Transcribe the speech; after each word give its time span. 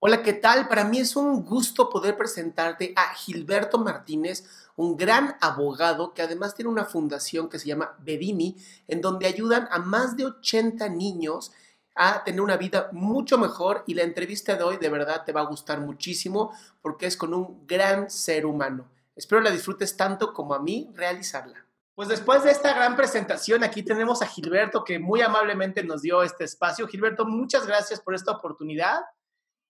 Hola, 0.00 0.22
¿qué 0.22 0.32
tal? 0.32 0.68
Para 0.68 0.84
mí 0.84 1.00
es 1.00 1.16
un 1.16 1.44
gusto 1.44 1.90
poder 1.90 2.16
presentarte 2.16 2.92
a 2.94 3.14
Gilberto 3.14 3.78
Martínez, 3.78 4.44
un 4.76 4.96
gran 4.96 5.36
abogado 5.40 6.14
que 6.14 6.22
además 6.22 6.54
tiene 6.54 6.70
una 6.70 6.84
fundación 6.84 7.48
que 7.48 7.58
se 7.58 7.66
llama 7.66 7.96
Bedini, 7.98 8.54
en 8.86 9.00
donde 9.00 9.26
ayudan 9.26 9.66
a 9.72 9.80
más 9.80 10.16
de 10.16 10.26
80 10.26 10.88
niños 10.90 11.50
a 11.96 12.22
tener 12.22 12.40
una 12.40 12.56
vida 12.56 12.90
mucho 12.92 13.38
mejor 13.38 13.82
y 13.88 13.94
la 13.94 14.04
entrevista 14.04 14.54
de 14.54 14.62
hoy 14.62 14.76
de 14.76 14.88
verdad 14.88 15.24
te 15.26 15.32
va 15.32 15.40
a 15.40 15.46
gustar 15.46 15.80
muchísimo 15.80 16.52
porque 16.80 17.06
es 17.06 17.16
con 17.16 17.34
un 17.34 17.66
gran 17.66 18.08
ser 18.08 18.46
humano. 18.46 18.88
Espero 19.16 19.40
la 19.40 19.50
disfrutes 19.50 19.96
tanto 19.96 20.32
como 20.32 20.54
a 20.54 20.60
mí 20.60 20.88
realizarla. 20.94 21.66
Pues 21.96 22.06
después 22.06 22.44
de 22.44 22.52
esta 22.52 22.72
gran 22.72 22.94
presentación, 22.94 23.64
aquí 23.64 23.82
tenemos 23.82 24.22
a 24.22 24.28
Gilberto 24.28 24.84
que 24.84 25.00
muy 25.00 25.22
amablemente 25.22 25.82
nos 25.82 26.02
dio 26.02 26.22
este 26.22 26.44
espacio. 26.44 26.86
Gilberto, 26.86 27.24
muchas 27.24 27.66
gracias 27.66 28.00
por 28.00 28.14
esta 28.14 28.30
oportunidad 28.30 29.00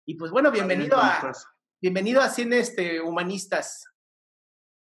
y 0.09 0.15
pues 0.15 0.31
bueno, 0.31 0.51
bienvenido 0.51 0.97
a, 0.97 1.35
bienvenido 1.83 2.23
a 2.23 2.31
Cine 2.31 2.61
este, 2.61 2.99
Humanistas. 2.99 3.85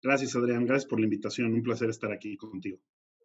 Gracias, 0.03 0.35
Adrián. 0.35 0.67
Gracias 0.67 0.91
por 0.91 0.99
la 0.99 1.05
invitación. 1.05 1.55
Un 1.55 1.63
placer 1.63 1.89
estar 1.91 2.11
aquí 2.11 2.37
contigo. 2.37 2.81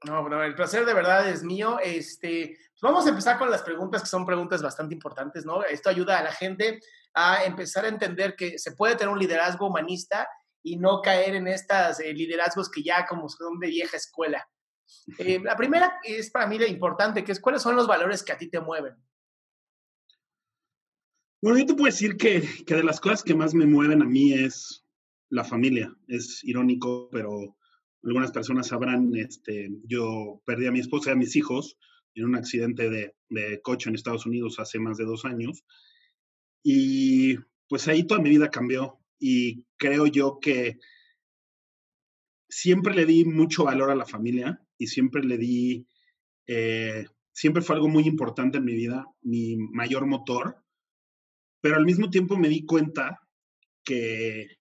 No, 0.05 0.21
bueno, 0.21 0.43
el 0.43 0.53
placer 0.53 0.85
de 0.85 0.93
verdad 0.93 1.27
es 1.27 1.41
mío. 1.41 1.79
Este, 1.83 2.55
pues 2.55 2.81
vamos 2.83 3.07
a 3.07 3.09
empezar 3.09 3.39
con 3.39 3.49
las 3.49 3.63
preguntas 3.63 4.03
que 4.03 4.09
son 4.09 4.27
preguntas 4.27 4.61
bastante 4.61 4.93
importantes, 4.93 5.43
¿no? 5.43 5.63
Esto 5.63 5.89
ayuda 5.89 6.19
a 6.19 6.23
la 6.23 6.31
gente 6.31 6.79
a 7.15 7.43
empezar 7.45 7.85
a 7.85 7.88
entender 7.88 8.35
que 8.35 8.59
se 8.59 8.73
puede 8.73 8.95
tener 8.95 9.11
un 9.11 9.17
liderazgo 9.17 9.66
humanista 9.66 10.29
y 10.61 10.77
no 10.77 11.02
caer 11.02 11.33
en 11.33 11.47
estos 11.47 11.99
eh, 11.99 12.13
liderazgos 12.13 12.69
que 12.69 12.83
ya 12.83 13.07
como 13.07 13.27
son 13.27 13.59
de 13.59 13.69
vieja 13.69 13.97
escuela. 13.97 14.47
Eh, 15.17 15.41
la 15.43 15.55
primera 15.55 15.99
es 16.03 16.29
para 16.29 16.47
mí 16.47 16.59
la 16.59 16.67
importante, 16.67 17.23
que 17.23 17.31
es 17.31 17.41
cuáles 17.41 17.61
son 17.61 17.75
los 17.75 17.88
valores 17.88 18.23
que 18.23 18.31
a 18.31 18.38
ti 18.38 18.49
te 18.49 18.61
mueven. 18.61 18.95
Bueno, 21.39 21.59
yo 21.59 21.67
te 21.67 21.73
puedo 21.75 21.85
decir 21.85 22.17
que, 22.17 22.41
que, 22.65 22.75
de 22.75 22.83
las 22.83 22.99
cosas 22.99 23.21
que 23.21 23.35
más 23.35 23.53
me 23.53 23.67
mueven 23.67 24.01
a 24.01 24.05
mí 24.05 24.33
es 24.33 24.83
la 25.29 25.43
familia. 25.43 25.95
Es 26.07 26.44
irónico, 26.44 27.09
pero 27.11 27.55
algunas 28.03 28.31
personas 28.31 28.67
sabrán, 28.67 29.16
este, 29.16 29.69
yo 29.83 30.41
perdí 30.45 30.66
a 30.66 30.71
mi 30.71 30.79
esposa 30.79 31.11
y 31.11 31.13
a 31.13 31.17
mis 31.17 31.35
hijos 31.35 31.77
en 32.16 32.25
un 32.25 32.35
accidente 32.35 32.89
de, 32.89 33.16
de 33.29 33.61
coche 33.61 33.89
en 33.89 33.95
Estados 33.95 34.25
Unidos 34.25 34.57
hace 34.59 34.79
más 34.79 34.97
de 34.97 35.05
dos 35.05 35.25
años. 35.25 35.63
Y 36.63 37.35
pues 37.69 37.88
ahí 37.88 38.03
toda 38.07 38.19
mi 38.19 38.31
vida 38.31 38.49
cambió 38.49 38.99
y 39.19 39.63
creo 39.77 40.07
yo 40.07 40.39
que 40.39 40.79
siempre 42.49 42.95
le 42.95 43.05
di 43.05 43.25
mucho 43.25 43.66
valor 43.66 43.91
a 43.91 43.95
la 43.95 44.05
familia 44.05 44.59
y 44.79 44.88
siempre 44.88 45.23
le 45.23 45.38
di, 45.38 45.88
eh, 46.47 47.05
siempre 47.31 47.61
fue 47.61 47.75
algo 47.75 47.89
muy 47.89 48.07
importante 48.07 48.57
en 48.57 48.66
mi 48.66 48.73
vida, 48.73 49.05
mi 49.22 49.55
mayor 49.57 50.07
motor 50.07 50.63
pero 51.61 51.75
al 51.75 51.86
mismo 51.86 52.09
tiempo 52.09 52.38
me 52.38 52.50
di 52.50 52.66
cuenta 52.66 53.22
que 53.83 54.58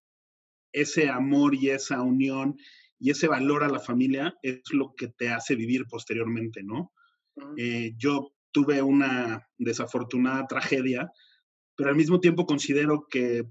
ese 0.72 1.08
amor 1.08 1.55
y 1.55 1.70
esa 1.70 2.02
unión 2.02 2.56
y 2.98 3.11
ese 3.11 3.28
valor 3.28 3.64
a 3.64 3.69
la 3.69 3.80
familia 3.80 4.34
es 4.42 4.62
lo 4.72 4.94
que 4.94 5.08
te 5.08 5.30
hace 5.30 5.55
vivir 5.55 5.86
posteriormente, 5.86 6.62
¿no? 6.62 6.92
Eh, 7.56 7.92
yo 7.97 8.33
tuve 8.52 8.80
una 8.80 9.47
desafortunada 9.58 10.47
tragedia, 10.47 11.12
pero 11.74 11.91
al 11.91 11.97
mismo 11.97 12.20
tiempo 12.20 12.47
considero 12.47 13.06
que 13.08 13.44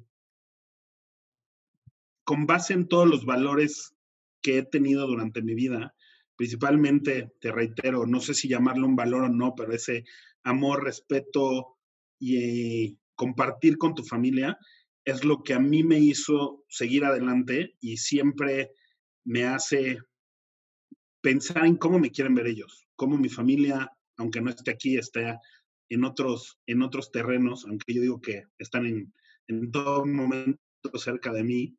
con 2.23 2.47
base 2.47 2.73
en 2.73 2.88
todos 2.88 3.07
los 3.07 3.25
valores 3.25 3.95
que 4.41 4.57
he 4.57 4.63
tenido 4.63 5.05
durante 5.05 5.43
mi 5.43 5.53
vida, 5.53 5.93
principalmente, 6.35 7.31
te 7.39 7.51
reitero, 7.51 8.07
no 8.07 8.19
sé 8.19 8.33
si 8.33 8.47
llamarlo 8.47 8.88
un 8.88 8.95
valor 8.95 9.25
o 9.25 9.29
no, 9.29 9.53
pero 9.55 9.73
ese 9.73 10.05
amor, 10.43 10.83
respeto 10.83 11.77
y 12.19 12.97
compartir 13.16 13.77
con 13.77 13.95
tu 13.95 14.03
familia 14.03 14.58
es 15.05 15.23
lo 15.23 15.44
que 15.44 15.53
a 15.53 15.59
mí 15.59 15.83
me 15.83 15.99
hizo 15.99 16.63
seguir 16.67 17.05
adelante 17.05 17.75
y 17.80 17.97
siempre 17.97 18.72
me 19.23 19.45
hace 19.45 19.99
pensar 21.22 21.66
en 21.66 21.77
cómo 21.77 22.00
me 22.00 22.12
quieren 22.12 22.35
ver 22.35 22.47
ellos, 22.47 22.88
cómo 22.95 23.17
mi 23.17 23.29
familia, 23.29 23.91
aunque 24.17 24.41
no 24.41 24.50
esté 24.50 24.72
aquí, 24.72 24.97
esté 24.97 25.38
en 25.89 26.03
otros, 26.03 26.59
en 26.66 26.81
otros 26.81 27.12
terrenos, 27.12 27.66
aunque 27.66 27.94
yo 27.94 28.01
digo 28.01 28.22
que 28.22 28.44
están 28.57 28.85
en, 28.85 29.13
en 29.47 29.72
todo 29.72 30.06
momento 30.06 30.59
cerca 30.95 31.31
de 31.31 31.44
mí, 31.44 31.78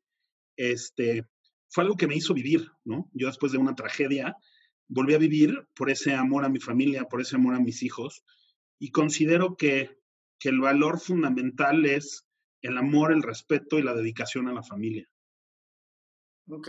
este, 0.56 1.26
fue 1.68 1.84
algo 1.84 1.96
que 1.96 2.06
me 2.06 2.16
hizo 2.16 2.34
vivir, 2.34 2.70
¿no? 2.84 3.10
Yo 3.12 3.26
después 3.26 3.52
de 3.52 3.58
una 3.58 3.74
tragedia 3.74 4.36
volví 4.88 5.14
a 5.14 5.18
vivir 5.18 5.66
por 5.74 5.90
ese 5.90 6.14
amor 6.14 6.44
a 6.44 6.48
mi 6.48 6.60
familia, 6.60 7.04
por 7.04 7.20
ese 7.20 7.36
amor 7.36 7.54
a 7.54 7.60
mis 7.60 7.82
hijos, 7.82 8.24
y 8.78 8.90
considero 8.90 9.56
que 9.56 9.98
que 10.38 10.48
el 10.48 10.60
valor 10.60 11.00
fundamental 11.00 11.84
es 11.86 12.26
el 12.62 12.76
amor, 12.78 13.12
el 13.12 13.22
respeto 13.22 13.78
y 13.78 13.82
la 13.82 13.94
dedicación 13.94 14.48
a 14.48 14.52
la 14.52 14.62
familia. 14.62 15.08
Ok. 16.50 16.68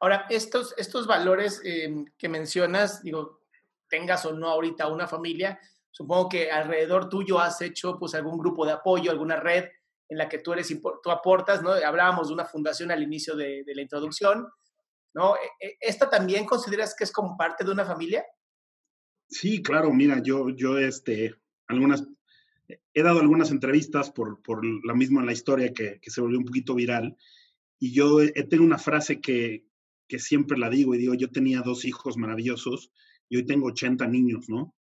Ahora, 0.00 0.26
estos, 0.28 0.74
estos 0.76 1.06
valores 1.06 1.60
em, 1.64 2.04
que 2.18 2.28
mencionas, 2.28 3.02
digo, 3.02 3.42
tengas 3.88 4.26
o 4.26 4.34
no 4.34 4.48
ahorita 4.48 4.88
una 4.88 5.06
familia, 5.06 5.58
supongo 5.90 6.28
que 6.28 6.50
alrededor 6.50 7.08
tuyo 7.08 7.38
has 7.38 7.60
hecho 7.62 7.98
pues 7.98 8.14
algún 8.14 8.38
grupo 8.38 8.66
de 8.66 8.72
apoyo, 8.72 9.10
alguna 9.10 9.36
red 9.36 9.64
en 10.08 10.18
la 10.18 10.28
que 10.28 10.38
tú 10.38 10.52
eres, 10.52 10.68
tú 11.02 11.10
aportas, 11.10 11.62
¿no? 11.62 11.70
Hablábamos 11.70 12.28
de 12.28 12.34
una 12.34 12.44
fundación 12.44 12.90
al 12.90 13.02
inicio 13.02 13.34
de, 13.34 13.64
de 13.64 13.74
la 13.74 13.82
introducción, 13.82 14.46
¿no? 15.14 15.34
E, 15.36 15.66
e, 15.66 15.76
¿Esta 15.80 16.08
también 16.08 16.44
consideras 16.44 16.94
que 16.96 17.04
es 17.04 17.12
como 17.12 17.36
parte 17.36 17.64
de 17.64 17.70
una 17.70 17.84
familia? 17.84 18.24
Sí, 19.28 19.62
claro, 19.62 19.92
mira, 19.92 20.20
yo, 20.22 20.50
yo, 20.50 20.78
este, 20.78 21.34
algunas 21.66 22.06
he 22.68 23.02
dado 23.02 23.20
algunas 23.20 23.50
entrevistas 23.50 24.10
por, 24.10 24.42
por 24.42 24.64
la 24.84 24.94
misma 24.94 25.24
la 25.24 25.32
historia 25.32 25.72
que, 25.72 25.98
que, 26.00 26.10
se 26.10 26.20
volvió 26.20 26.38
un 26.38 26.44
poquito 26.44 26.74
viral 26.74 27.16
y 27.78 27.92
yo 27.92 28.20
he, 28.20 28.30
tengo 28.44 28.64
una 28.64 28.78
frase 28.78 29.20
que, 29.20 29.66
que, 30.08 30.18
siempre 30.18 30.58
la 30.58 30.70
digo 30.70 30.94
y 30.94 30.98
digo, 30.98 31.14
yo 31.14 31.30
tenía 31.30 31.60
dos 31.60 31.84
hijos 31.84 32.16
maravillosos 32.16 32.90
y 33.28 33.36
hoy 33.36 33.46
tengo 33.46 33.66
80 33.66 34.06
niños, 34.08 34.48
¿no? 34.48 34.74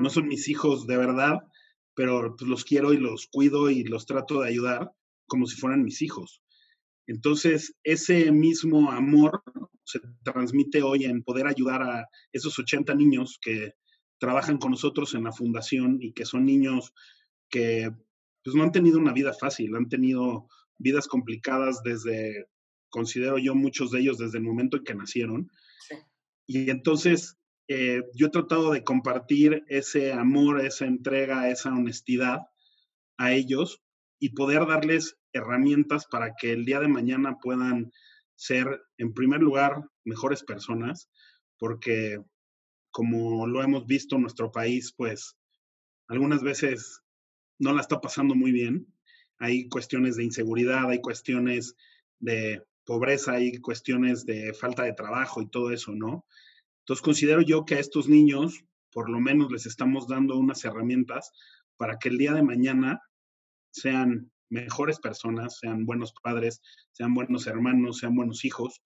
No 0.00 0.10
son 0.10 0.28
mis 0.28 0.48
hijos 0.48 0.86
de 0.86 0.96
verdad, 0.96 1.40
pero 1.94 2.36
pues, 2.36 2.48
los 2.48 2.64
quiero 2.64 2.92
y 2.92 2.98
los 2.98 3.26
cuido 3.26 3.70
y 3.70 3.84
los 3.84 4.06
trato 4.06 4.40
de 4.40 4.48
ayudar 4.48 4.92
como 5.26 5.46
si 5.46 5.56
fueran 5.56 5.84
mis 5.84 6.02
hijos. 6.02 6.42
Entonces, 7.06 7.76
ese 7.82 8.32
mismo 8.32 8.90
amor 8.90 9.42
se 9.84 10.00
transmite 10.22 10.82
hoy 10.82 11.04
en 11.04 11.22
poder 11.22 11.46
ayudar 11.46 11.82
a 11.82 12.08
esos 12.32 12.58
80 12.58 12.94
niños 12.94 13.38
que 13.40 13.74
trabajan 14.18 14.58
con 14.58 14.70
nosotros 14.70 15.14
en 15.14 15.24
la 15.24 15.32
fundación 15.32 15.98
y 16.00 16.12
que 16.12 16.24
son 16.24 16.46
niños 16.46 16.94
que 17.54 17.88
pues, 18.42 18.56
no 18.56 18.64
han 18.64 18.72
tenido 18.72 18.98
una 18.98 19.12
vida 19.12 19.32
fácil, 19.32 19.76
han 19.76 19.88
tenido 19.88 20.48
vidas 20.76 21.06
complicadas 21.06 21.84
desde, 21.84 22.48
considero 22.88 23.38
yo, 23.38 23.54
muchos 23.54 23.92
de 23.92 24.00
ellos 24.00 24.18
desde 24.18 24.38
el 24.38 24.44
momento 24.44 24.76
en 24.76 24.82
que 24.82 24.96
nacieron. 24.96 25.48
Y 26.46 26.68
entonces 26.68 27.38
eh, 27.68 28.02
yo 28.12 28.26
he 28.26 28.30
tratado 28.30 28.72
de 28.72 28.82
compartir 28.82 29.64
ese 29.68 30.12
amor, 30.12 30.62
esa 30.66 30.86
entrega, 30.86 31.48
esa 31.48 31.72
honestidad 31.72 32.40
a 33.18 33.32
ellos 33.32 33.80
y 34.18 34.30
poder 34.30 34.66
darles 34.66 35.16
herramientas 35.32 36.06
para 36.06 36.34
que 36.34 36.50
el 36.50 36.64
día 36.64 36.80
de 36.80 36.88
mañana 36.88 37.38
puedan 37.40 37.92
ser, 38.34 38.82
en 38.98 39.14
primer 39.14 39.42
lugar, 39.42 39.80
mejores 40.04 40.42
personas, 40.42 41.08
porque 41.56 42.20
como 42.90 43.46
lo 43.46 43.62
hemos 43.62 43.86
visto 43.86 44.16
en 44.16 44.22
nuestro 44.22 44.50
país, 44.50 44.92
pues 44.96 45.36
algunas 46.08 46.42
veces 46.42 47.03
no 47.64 47.72
la 47.72 47.80
está 47.80 48.00
pasando 48.00 48.34
muy 48.34 48.52
bien. 48.52 48.86
Hay 49.38 49.68
cuestiones 49.68 50.16
de 50.16 50.24
inseguridad, 50.24 50.90
hay 50.90 51.00
cuestiones 51.00 51.74
de 52.20 52.62
pobreza, 52.84 53.32
hay 53.32 53.58
cuestiones 53.58 54.26
de 54.26 54.52
falta 54.52 54.82
de 54.84 54.92
trabajo 54.92 55.40
y 55.40 55.48
todo 55.48 55.72
eso, 55.72 55.92
¿no? 55.92 56.26
Entonces 56.80 57.02
considero 57.02 57.40
yo 57.40 57.64
que 57.64 57.76
a 57.76 57.80
estos 57.80 58.06
niños, 58.08 58.64
por 58.92 59.08
lo 59.08 59.18
menos 59.18 59.50
les 59.50 59.64
estamos 59.64 60.06
dando 60.06 60.36
unas 60.36 60.62
herramientas 60.64 61.32
para 61.78 61.98
que 61.98 62.10
el 62.10 62.18
día 62.18 62.34
de 62.34 62.42
mañana 62.42 63.00
sean 63.70 64.30
mejores 64.50 65.00
personas, 65.00 65.58
sean 65.58 65.86
buenos 65.86 66.12
padres, 66.22 66.60
sean 66.92 67.14
buenos 67.14 67.46
hermanos, 67.46 67.98
sean 67.98 68.14
buenos 68.14 68.44
hijos 68.44 68.82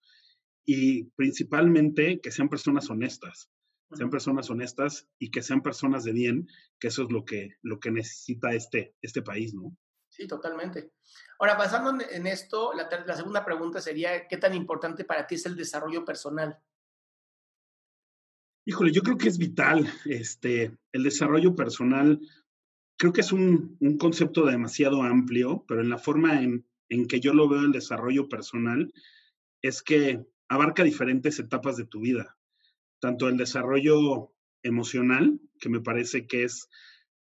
y 0.65 1.03
principalmente 1.17 2.21
que 2.21 2.31
sean 2.31 2.47
personas 2.47 2.89
honestas 2.89 3.49
sean 3.93 4.09
personas 4.09 4.49
honestas 4.49 5.07
y 5.17 5.31
que 5.31 5.41
sean 5.41 5.61
personas 5.61 6.03
de 6.03 6.11
bien, 6.11 6.47
que 6.79 6.89
eso 6.89 7.03
es 7.03 7.11
lo 7.11 7.25
que, 7.25 7.57
lo 7.61 7.79
que 7.79 7.91
necesita 7.91 8.53
este, 8.53 8.95
este 9.01 9.21
país, 9.21 9.53
¿no? 9.53 9.75
Sí, 10.09 10.27
totalmente. 10.27 10.91
Ahora, 11.39 11.55
basando 11.55 12.03
en 12.03 12.27
esto, 12.27 12.73
la, 12.73 12.89
la 13.05 13.15
segunda 13.15 13.45
pregunta 13.45 13.79
sería, 13.79 14.27
¿qué 14.27 14.37
tan 14.37 14.53
importante 14.53 15.05
para 15.05 15.25
ti 15.25 15.35
es 15.35 15.45
el 15.45 15.55
desarrollo 15.55 16.03
personal? 16.03 16.59
Híjole, 18.65 18.91
yo 18.91 19.01
creo 19.01 19.17
que 19.17 19.29
es 19.29 19.37
vital. 19.37 19.87
Este, 20.05 20.77
el 20.91 21.03
desarrollo 21.03 21.55
personal, 21.55 22.19
creo 22.97 23.13
que 23.13 23.21
es 23.21 23.31
un, 23.31 23.77
un 23.79 23.97
concepto 23.97 24.45
demasiado 24.45 25.01
amplio, 25.03 25.63
pero 25.67 25.81
en 25.81 25.89
la 25.89 25.97
forma 25.97 26.41
en, 26.41 26.67
en, 26.89 27.07
que 27.07 27.19
yo 27.19 27.33
lo 27.33 27.47
veo 27.47 27.61
el 27.61 27.71
desarrollo 27.71 28.27
personal, 28.27 28.93
es 29.61 29.81
que 29.81 30.25
abarca 30.47 30.83
diferentes 30.83 31.39
etapas 31.39 31.77
de 31.77 31.85
tu 31.85 32.01
vida 32.01 32.38
tanto 32.99 33.27
el 33.27 33.37
desarrollo 33.37 34.33
emocional, 34.63 35.39
que 35.59 35.69
me 35.69 35.81
parece 35.81 36.27
que 36.27 36.43
es 36.43 36.69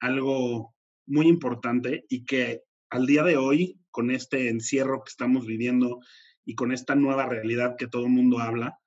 algo 0.00 0.75
muy 1.06 1.26
importante 1.26 2.05
y 2.09 2.25
que 2.25 2.62
al 2.91 3.06
día 3.06 3.23
de 3.23 3.37
hoy, 3.37 3.79
con 3.91 4.11
este 4.11 4.49
encierro 4.49 5.03
que 5.05 5.11
estamos 5.11 5.47
viviendo 5.47 6.00
y 6.44 6.55
con 6.55 6.73
esta 6.73 6.94
nueva 6.94 7.26
realidad 7.26 7.76
que 7.76 7.88
todo 7.88 8.05
el 8.05 8.12
mundo 8.12 8.38
habla, 8.38 8.79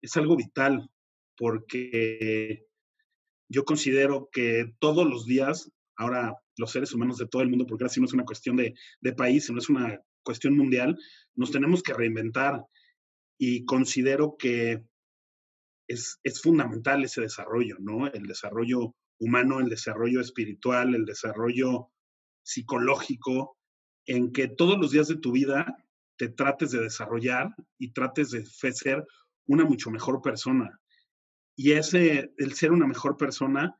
es 0.00 0.16
algo 0.16 0.36
vital, 0.36 0.90
porque 1.36 2.66
yo 3.48 3.64
considero 3.64 4.28
que 4.30 4.72
todos 4.78 5.08
los 5.08 5.26
días, 5.26 5.72
ahora 5.96 6.36
los 6.56 6.70
seres 6.70 6.92
humanos 6.92 7.18
de 7.18 7.26
todo 7.26 7.42
el 7.42 7.48
mundo, 7.48 7.66
porque 7.66 7.84
así 7.84 8.00
no 8.00 8.06
es 8.06 8.12
una 8.12 8.24
cuestión 8.24 8.56
de, 8.56 8.74
de 9.00 9.12
país, 9.12 9.46
sino 9.46 9.58
es 9.58 9.68
una 9.68 10.00
cuestión 10.22 10.56
mundial, 10.56 10.98
nos 11.34 11.50
tenemos 11.50 11.82
que 11.82 11.94
reinventar. 11.94 12.64
Y 13.38 13.64
considero 13.64 14.36
que 14.36 14.82
es, 15.88 16.20
es, 16.22 16.40
fundamental 16.40 17.02
ese 17.02 17.22
desarrollo, 17.22 17.76
¿no? 17.80 18.06
El 18.06 18.24
desarrollo 18.24 18.94
humano, 19.18 19.58
el 19.58 19.68
desarrollo 19.68 20.20
espiritual, 20.20 20.94
el 20.94 21.04
desarrollo 21.04 21.90
psicológico, 22.42 23.56
en 24.06 24.32
que 24.32 24.48
todos 24.48 24.78
los 24.78 24.92
días 24.92 25.08
de 25.08 25.16
tu 25.16 25.32
vida 25.32 25.84
te 26.16 26.28
trates 26.28 26.70
de 26.70 26.80
desarrollar 26.80 27.54
y 27.78 27.92
trates 27.92 28.30
de 28.30 28.72
ser 28.72 29.06
una 29.46 29.64
mucho 29.64 29.90
mejor 29.90 30.20
persona. 30.22 30.80
Y 31.56 31.72
ese, 31.72 32.32
el 32.36 32.54
ser 32.54 32.70
una 32.70 32.86
mejor 32.86 33.16
persona, 33.16 33.76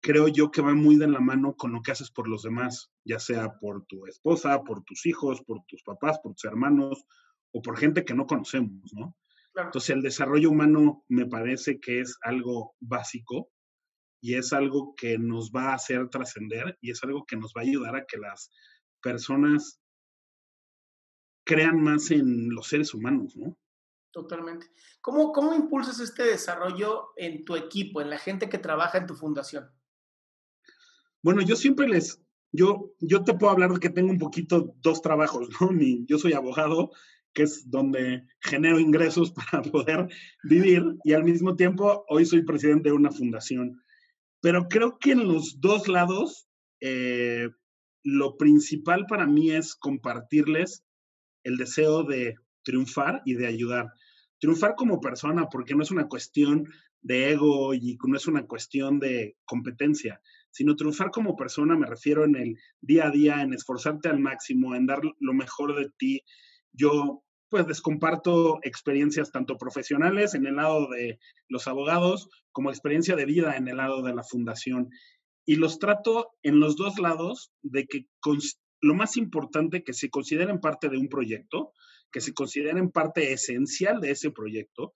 creo 0.00 0.28
yo 0.28 0.50
que 0.50 0.62
va 0.62 0.72
muy 0.74 0.96
de 0.96 1.08
la 1.08 1.18
mano 1.18 1.56
con 1.56 1.72
lo 1.72 1.82
que 1.82 1.90
haces 1.90 2.10
por 2.10 2.28
los 2.28 2.42
demás, 2.42 2.90
ya 3.04 3.18
sea 3.18 3.58
por 3.58 3.84
tu 3.86 4.06
esposa, 4.06 4.62
por 4.62 4.84
tus 4.84 5.04
hijos, 5.06 5.42
por 5.42 5.64
tus 5.66 5.82
papás, 5.82 6.20
por 6.20 6.34
tus 6.34 6.44
hermanos 6.44 7.04
o 7.52 7.60
por 7.60 7.76
gente 7.76 8.04
que 8.04 8.14
no 8.14 8.26
conocemos, 8.26 8.92
¿no? 8.92 9.16
Entonces 9.56 9.90
el 9.90 10.02
desarrollo 10.02 10.50
humano 10.50 11.04
me 11.08 11.26
parece 11.26 11.80
que 11.80 12.00
es 12.00 12.18
algo 12.22 12.74
básico 12.80 13.50
y 14.20 14.34
es 14.34 14.52
algo 14.52 14.94
que 14.96 15.18
nos 15.18 15.50
va 15.50 15.70
a 15.70 15.74
hacer 15.74 16.08
trascender 16.08 16.76
y 16.80 16.90
es 16.90 17.02
algo 17.02 17.24
que 17.24 17.36
nos 17.36 17.52
va 17.56 17.62
a 17.62 17.64
ayudar 17.64 17.96
a 17.96 18.06
que 18.06 18.18
las 18.18 18.50
personas 19.02 19.80
crean 21.44 21.80
más 21.80 22.10
en 22.10 22.50
los 22.50 22.68
seres 22.68 22.92
humanos, 22.92 23.36
¿no? 23.36 23.56
Totalmente. 24.10 24.66
¿Cómo, 25.00 25.32
¿Cómo 25.32 25.54
impulsas 25.54 26.00
este 26.00 26.24
desarrollo 26.24 27.10
en 27.16 27.44
tu 27.44 27.54
equipo, 27.54 28.00
en 28.00 28.10
la 28.10 28.18
gente 28.18 28.48
que 28.48 28.58
trabaja 28.58 28.98
en 28.98 29.06
tu 29.06 29.14
fundación? 29.14 29.70
Bueno, 31.22 31.42
yo 31.42 31.54
siempre 31.54 31.86
les, 31.86 32.20
yo, 32.50 32.92
yo 32.98 33.24
te 33.24 33.34
puedo 33.34 33.52
hablar 33.52 33.72
de 33.72 33.80
que 33.80 33.90
tengo 33.90 34.10
un 34.10 34.18
poquito 34.18 34.74
dos 34.80 35.02
trabajos, 35.02 35.48
¿no? 35.60 35.70
yo 36.06 36.18
soy 36.18 36.32
abogado, 36.32 36.90
que 37.36 37.42
es 37.42 37.70
donde 37.70 38.24
genero 38.40 38.80
ingresos 38.80 39.30
para 39.52 39.62
poder 39.62 40.08
vivir, 40.42 40.82
y 41.04 41.12
al 41.12 41.22
mismo 41.22 41.54
tiempo 41.54 42.04
hoy 42.08 42.24
soy 42.24 42.42
presidente 42.42 42.88
de 42.88 42.96
una 42.96 43.12
fundación. 43.12 43.80
Pero 44.40 44.68
creo 44.68 44.98
que 44.98 45.12
en 45.12 45.28
los 45.28 45.60
dos 45.60 45.86
lados, 45.86 46.48
eh, 46.80 47.50
lo 48.02 48.36
principal 48.38 49.06
para 49.06 49.26
mí 49.26 49.50
es 49.50 49.74
compartirles 49.74 50.84
el 51.44 51.58
deseo 51.58 52.04
de 52.04 52.36
triunfar 52.64 53.22
y 53.24 53.34
de 53.34 53.46
ayudar 53.46 53.92
triunfar 54.38 54.74
como 54.74 55.00
persona, 55.00 55.48
porque 55.48 55.74
no 55.74 55.82
es 55.82 55.90
una 55.90 56.08
cuestión 56.08 56.68
de 57.00 57.32
ego 57.32 57.74
y 57.74 57.98
no 58.06 58.16
es 58.16 58.26
una 58.26 58.46
cuestión 58.46 58.98
de 58.98 59.36
competencia, 59.44 60.20
sino 60.50 60.76
triunfar 60.76 61.10
como 61.10 61.36
persona, 61.36 61.76
me 61.76 61.86
refiero 61.86 62.24
en 62.24 62.36
el 62.36 62.58
día 62.80 63.06
a 63.06 63.10
día, 63.10 63.42
en 63.42 63.52
esforzarte 63.52 64.08
al 64.08 64.20
máximo, 64.20 64.74
en 64.74 64.86
dar 64.86 65.00
lo 65.18 65.34
mejor 65.34 65.76
de 65.76 65.90
ti. 65.96 66.22
Yo 66.72 67.24
pues 67.48 67.66
les 67.66 67.80
comparto 67.80 68.58
experiencias 68.62 69.30
tanto 69.30 69.56
profesionales 69.56 70.34
en 70.34 70.46
el 70.46 70.56
lado 70.56 70.88
de 70.88 71.18
los 71.48 71.66
abogados 71.68 72.28
como 72.52 72.70
experiencia 72.70 73.16
de 73.16 73.24
vida 73.24 73.56
en 73.56 73.68
el 73.68 73.76
lado 73.76 74.02
de 74.02 74.14
la 74.14 74.24
fundación. 74.24 74.90
Y 75.44 75.56
los 75.56 75.78
trato 75.78 76.32
en 76.42 76.58
los 76.58 76.76
dos 76.76 76.98
lados 76.98 77.52
de 77.62 77.86
que 77.86 78.06
lo 78.80 78.94
más 78.94 79.16
importante 79.16 79.84
que 79.84 79.92
se 79.92 80.10
consideren 80.10 80.60
parte 80.60 80.88
de 80.88 80.98
un 80.98 81.08
proyecto, 81.08 81.72
que 82.10 82.20
se 82.20 82.34
consideren 82.34 82.90
parte 82.90 83.32
esencial 83.32 84.00
de 84.00 84.10
ese 84.10 84.30
proyecto 84.30 84.92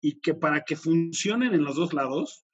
y 0.00 0.20
que 0.20 0.34
para 0.34 0.64
que 0.64 0.76
funcionen 0.76 1.54
en 1.54 1.64
los 1.64 1.76
dos 1.76 1.92
lados, 1.92 2.44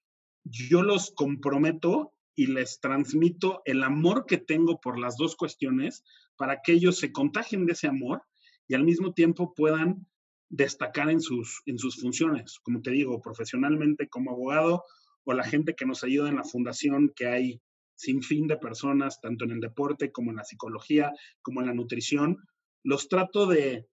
yo 0.44 0.82
los 0.82 1.12
comprometo 1.12 2.12
y 2.34 2.46
les 2.46 2.80
transmito 2.80 3.62
el 3.64 3.82
amor 3.82 4.24
que 4.26 4.38
tengo 4.38 4.80
por 4.80 4.98
las 4.98 5.16
dos 5.16 5.36
cuestiones 5.36 6.04
para 6.36 6.60
que 6.62 6.72
ellos 6.72 6.98
se 6.98 7.12
contagien 7.12 7.66
de 7.66 7.72
ese 7.72 7.86
amor 7.86 8.22
y 8.70 8.74
al 8.76 8.84
mismo 8.84 9.12
tiempo 9.12 9.52
puedan 9.52 10.06
destacar 10.48 11.10
en 11.10 11.20
sus, 11.20 11.60
en 11.66 11.76
sus 11.76 12.00
funciones, 12.00 12.60
como 12.60 12.80
te 12.80 12.92
digo, 12.92 13.20
profesionalmente 13.20 14.08
como 14.08 14.30
abogado 14.30 14.84
o 15.24 15.32
la 15.32 15.42
gente 15.42 15.74
que 15.74 15.86
nos 15.86 16.04
ayuda 16.04 16.28
en 16.28 16.36
la 16.36 16.44
fundación, 16.44 17.12
que 17.16 17.26
hay 17.26 17.60
sin 17.96 18.22
fin 18.22 18.46
de 18.46 18.56
personas, 18.56 19.20
tanto 19.20 19.44
en 19.44 19.50
el 19.50 19.60
deporte 19.60 20.12
como 20.12 20.30
en 20.30 20.36
la 20.36 20.44
psicología, 20.44 21.12
como 21.42 21.60
en 21.60 21.66
la 21.66 21.74
nutrición, 21.74 22.38
los 22.84 23.08
trato 23.08 23.46
de, 23.46 23.88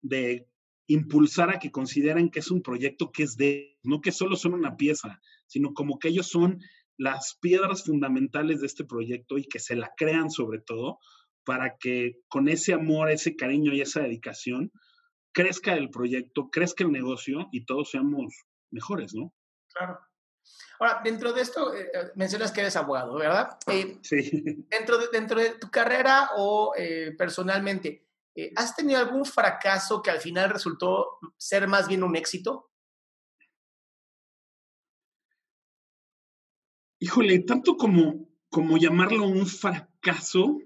de 0.00 0.48
impulsar 0.86 1.50
a 1.50 1.58
que 1.58 1.70
consideren 1.70 2.30
que 2.30 2.38
es 2.38 2.50
un 2.50 2.62
proyecto 2.62 3.12
que 3.12 3.24
es 3.24 3.36
de, 3.36 3.78
no 3.82 4.00
que 4.00 4.10
solo 4.10 4.36
son 4.36 4.54
una 4.54 4.78
pieza, 4.78 5.20
sino 5.46 5.74
como 5.74 5.98
que 5.98 6.08
ellos 6.08 6.28
son 6.28 6.62
las 6.96 7.36
piedras 7.42 7.84
fundamentales 7.84 8.62
de 8.62 8.68
este 8.68 8.86
proyecto 8.86 9.36
y 9.36 9.44
que 9.44 9.58
se 9.58 9.76
la 9.76 9.92
crean 9.98 10.30
sobre 10.30 10.60
todo 10.60 10.98
para 11.44 11.76
que 11.78 12.20
con 12.28 12.48
ese 12.48 12.72
amor, 12.72 13.10
ese 13.10 13.36
cariño 13.36 13.72
y 13.72 13.80
esa 13.80 14.00
dedicación 14.00 14.72
crezca 15.32 15.74
el 15.74 15.90
proyecto, 15.90 16.50
crezca 16.50 16.84
el 16.84 16.92
negocio 16.92 17.48
y 17.52 17.64
todos 17.64 17.90
seamos 17.90 18.34
mejores, 18.70 19.14
¿no? 19.14 19.32
Claro. 19.74 19.98
Ahora, 20.78 21.00
dentro 21.04 21.32
de 21.32 21.42
esto, 21.42 21.74
eh, 21.74 21.90
eh, 21.94 22.10
mencionas 22.16 22.50
que 22.50 22.60
eres 22.60 22.76
abogado, 22.76 23.14
¿verdad? 23.14 23.56
Eh, 23.68 23.98
sí. 24.02 24.18
Dentro 24.70 24.98
de, 24.98 25.06
dentro 25.12 25.40
de 25.40 25.50
tu 25.52 25.70
carrera 25.70 26.30
o 26.36 26.72
personalmente, 27.16 28.08
¿has 28.56 28.74
tenido 28.74 28.98
algún 28.98 29.24
fracaso 29.24 30.02
que 30.02 30.10
al 30.10 30.20
final 30.20 30.50
resultó 30.50 31.18
ser 31.36 31.68
más 31.68 31.86
bien 31.86 32.02
un 32.02 32.16
éxito? 32.16 32.70
Híjole, 36.98 37.40
tanto 37.40 37.76
como, 37.76 38.28
como 38.48 38.78
llamarlo 38.78 39.26
un 39.26 39.46
fracaso, 39.46 40.58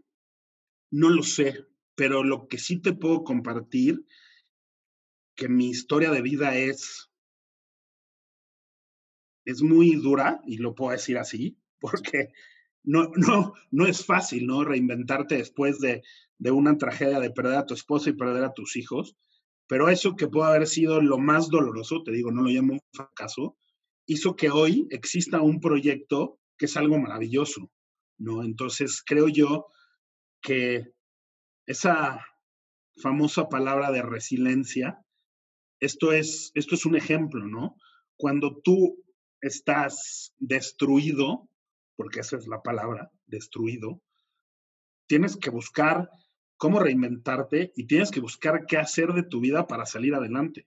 no 0.90 1.10
lo 1.10 1.22
sé, 1.22 1.66
pero 1.94 2.24
lo 2.24 2.48
que 2.48 2.58
sí 2.58 2.80
te 2.80 2.92
puedo 2.92 3.24
compartir, 3.24 4.04
que 5.34 5.48
mi 5.48 5.68
historia 5.68 6.10
de 6.10 6.22
vida 6.22 6.56
es 6.56 7.10
es 9.46 9.62
muy 9.62 9.94
dura, 9.94 10.40
y 10.44 10.58
lo 10.58 10.74
puedo 10.74 10.92
decir 10.92 11.16
así, 11.16 11.56
porque 11.80 12.32
no, 12.82 13.10
no, 13.16 13.54
no 13.70 13.86
es 13.86 14.04
fácil, 14.04 14.46
¿no? 14.46 14.64
Reinventarte 14.64 15.36
después 15.36 15.78
de, 15.80 16.02
de 16.38 16.50
una 16.50 16.76
tragedia 16.76 17.20
de 17.20 17.30
perder 17.30 17.56
a 17.56 17.66
tu 17.66 17.74
esposa 17.74 18.10
y 18.10 18.14
perder 18.14 18.44
a 18.44 18.52
tus 18.52 18.76
hijos. 18.76 19.16
Pero 19.68 19.88
eso 19.88 20.14
que 20.14 20.28
puede 20.28 20.48
haber 20.48 20.66
sido 20.66 21.00
lo 21.00 21.18
más 21.18 21.48
doloroso, 21.48 22.02
te 22.04 22.12
digo, 22.12 22.30
no 22.30 22.42
lo 22.42 22.50
llamo 22.50 22.74
un 22.74 22.80
fracaso, 22.92 23.56
hizo 24.06 24.36
que 24.36 24.50
hoy 24.50 24.86
exista 24.90 25.40
un 25.40 25.60
proyecto 25.60 26.38
que 26.56 26.66
es 26.66 26.76
algo 26.76 26.98
maravilloso, 26.98 27.70
¿no? 28.18 28.44
Entonces 28.44 29.02
creo 29.04 29.28
yo 29.28 29.66
que 30.40 30.92
esa 31.66 32.24
famosa 33.02 33.48
palabra 33.48 33.90
de 33.90 34.02
resiliencia, 34.02 35.04
esto 35.80 36.12
es, 36.12 36.52
esto 36.54 36.74
es 36.74 36.86
un 36.86 36.96
ejemplo, 36.96 37.46
¿no? 37.46 37.76
Cuando 38.16 38.60
tú 38.62 39.04
estás 39.40 40.34
destruido, 40.38 41.48
porque 41.96 42.20
esa 42.20 42.36
es 42.36 42.46
la 42.46 42.62
palabra, 42.62 43.10
destruido, 43.26 44.02
tienes 45.06 45.36
que 45.36 45.50
buscar 45.50 46.10
cómo 46.56 46.80
reinventarte 46.80 47.72
y 47.76 47.86
tienes 47.86 48.10
que 48.10 48.20
buscar 48.20 48.64
qué 48.66 48.78
hacer 48.78 49.12
de 49.12 49.22
tu 49.22 49.40
vida 49.40 49.66
para 49.66 49.86
salir 49.86 50.14
adelante. 50.14 50.66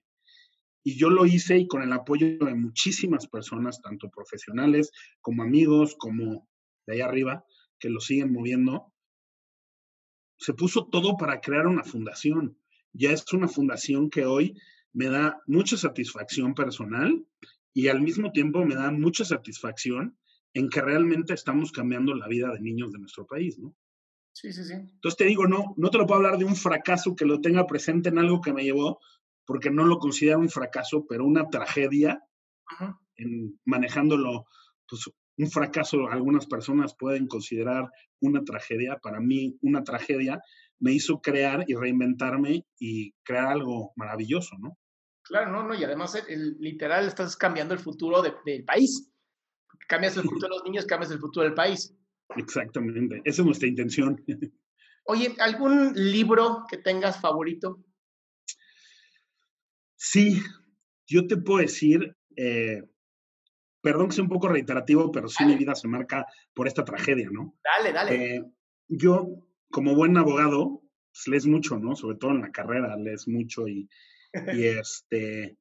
Y 0.82 0.96
yo 0.96 1.10
lo 1.10 1.26
hice 1.26 1.58
y 1.58 1.66
con 1.66 1.82
el 1.82 1.92
apoyo 1.92 2.38
de 2.38 2.54
muchísimas 2.54 3.26
personas, 3.26 3.82
tanto 3.82 4.08
profesionales 4.08 4.92
como 5.20 5.42
amigos, 5.42 5.94
como 5.98 6.48
de 6.86 6.94
ahí 6.94 7.00
arriba, 7.00 7.44
que 7.78 7.90
lo 7.90 8.00
siguen 8.00 8.32
moviendo, 8.32 8.92
se 10.40 10.54
puso 10.54 10.86
todo 10.86 11.16
para 11.16 11.40
crear 11.40 11.66
una 11.66 11.84
fundación. 11.84 12.56
Ya 12.92 13.10
es 13.12 13.30
una 13.32 13.46
fundación 13.46 14.08
que 14.08 14.24
hoy 14.24 14.58
me 14.92 15.06
da 15.06 15.40
mucha 15.46 15.76
satisfacción 15.76 16.54
personal 16.54 17.24
y 17.74 17.88
al 17.88 18.00
mismo 18.00 18.32
tiempo 18.32 18.64
me 18.64 18.74
da 18.74 18.90
mucha 18.90 19.24
satisfacción 19.24 20.16
en 20.54 20.68
que 20.70 20.80
realmente 20.80 21.34
estamos 21.34 21.70
cambiando 21.70 22.14
la 22.14 22.26
vida 22.26 22.50
de 22.52 22.60
niños 22.60 22.90
de 22.90 22.98
nuestro 22.98 23.26
país, 23.26 23.58
¿no? 23.58 23.76
Sí, 24.32 24.52
sí, 24.52 24.64
sí. 24.64 24.72
Entonces 24.72 25.16
te 25.16 25.26
digo, 25.26 25.46
no, 25.46 25.74
no 25.76 25.90
te 25.90 25.98
lo 25.98 26.06
puedo 26.06 26.18
hablar 26.18 26.38
de 26.38 26.46
un 26.46 26.56
fracaso 26.56 27.14
que 27.14 27.26
lo 27.26 27.40
tenga 27.40 27.66
presente 27.66 28.08
en 28.08 28.18
algo 28.18 28.40
que 28.40 28.54
me 28.54 28.64
llevó, 28.64 28.98
porque 29.44 29.70
no 29.70 29.84
lo 29.84 29.98
considero 29.98 30.38
un 30.38 30.48
fracaso, 30.48 31.06
pero 31.06 31.26
una 31.26 31.48
tragedia, 31.50 32.24
en 33.16 33.60
manejándolo, 33.66 34.46
pues 34.88 35.10
un 35.40 35.50
fracaso 35.50 36.08
algunas 36.10 36.46
personas 36.46 36.94
pueden 36.94 37.26
considerar 37.26 37.90
una 38.20 38.44
tragedia, 38.44 38.98
para 38.98 39.20
mí 39.20 39.56
una 39.62 39.82
tragedia 39.82 40.42
me 40.78 40.92
hizo 40.92 41.20
crear 41.20 41.64
y 41.66 41.74
reinventarme 41.74 42.66
y 42.78 43.12
crear 43.22 43.46
algo 43.46 43.92
maravilloso, 43.96 44.56
¿no? 44.58 44.76
Claro, 45.22 45.50
no, 45.50 45.62
no, 45.62 45.74
y 45.74 45.84
además 45.84 46.14
el, 46.28 46.58
literal 46.58 47.06
estás 47.06 47.36
cambiando 47.36 47.72
el 47.72 47.80
futuro 47.80 48.22
del 48.22 48.64
país. 48.64 49.10
Cambias 49.88 50.16
el 50.16 50.24
futuro 50.24 50.48
de 50.48 50.56
los 50.56 50.64
niños, 50.64 50.86
cambias 50.86 51.10
el 51.10 51.20
futuro 51.20 51.44
del 51.44 51.54
país. 51.54 51.94
Exactamente, 52.36 53.22
esa 53.24 53.42
es 53.42 53.46
nuestra 53.46 53.68
intención. 53.68 54.22
Oye, 55.04 55.34
¿algún 55.38 55.92
libro 55.94 56.64
que 56.68 56.76
tengas 56.78 57.20
favorito? 57.20 57.82
Sí, 59.96 60.42
yo 61.06 61.26
te 61.26 61.36
puedo 61.36 61.60
decir, 61.60 62.14
eh, 62.36 62.82
perdón 63.80 64.08
que 64.08 64.14
sea 64.14 64.24
un 64.24 64.30
poco 64.30 64.48
reiterativo, 64.48 65.10
pero 65.10 65.28
sí 65.28 65.44
mi 65.44 65.56
vida 65.56 65.74
se 65.74 65.88
marca 65.88 66.26
por 66.54 66.66
esta 66.66 66.84
tragedia, 66.84 67.28
¿no? 67.30 67.56
Dale, 67.62 67.92
dale. 67.92 68.36
Eh, 68.36 68.44
yo, 68.88 69.46
como 69.70 69.94
buen 69.94 70.16
abogado, 70.16 70.82
pues, 71.12 71.28
lees 71.28 71.46
mucho, 71.46 71.78
¿no? 71.78 71.96
Sobre 71.96 72.16
todo 72.16 72.32
en 72.32 72.42
la 72.42 72.52
carrera, 72.52 72.96
lees 72.96 73.28
mucho 73.28 73.68
y, 73.68 73.88
y 74.32 74.32
este, 74.82 75.56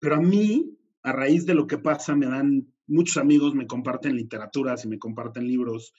pero 0.00 0.16
a 0.16 0.20
mí, 0.20 0.78
a 1.02 1.12
raíz 1.12 1.46
de 1.46 1.54
lo 1.54 1.66
que 1.66 1.78
pasa, 1.78 2.14
me 2.14 2.26
dan 2.26 2.72
muchos 2.86 3.16
amigos, 3.16 3.54
me 3.54 3.66
comparten 3.66 4.16
literaturas 4.16 4.84
y 4.84 4.88
me 4.88 4.98
comparten 4.98 5.46
libros 5.46 5.92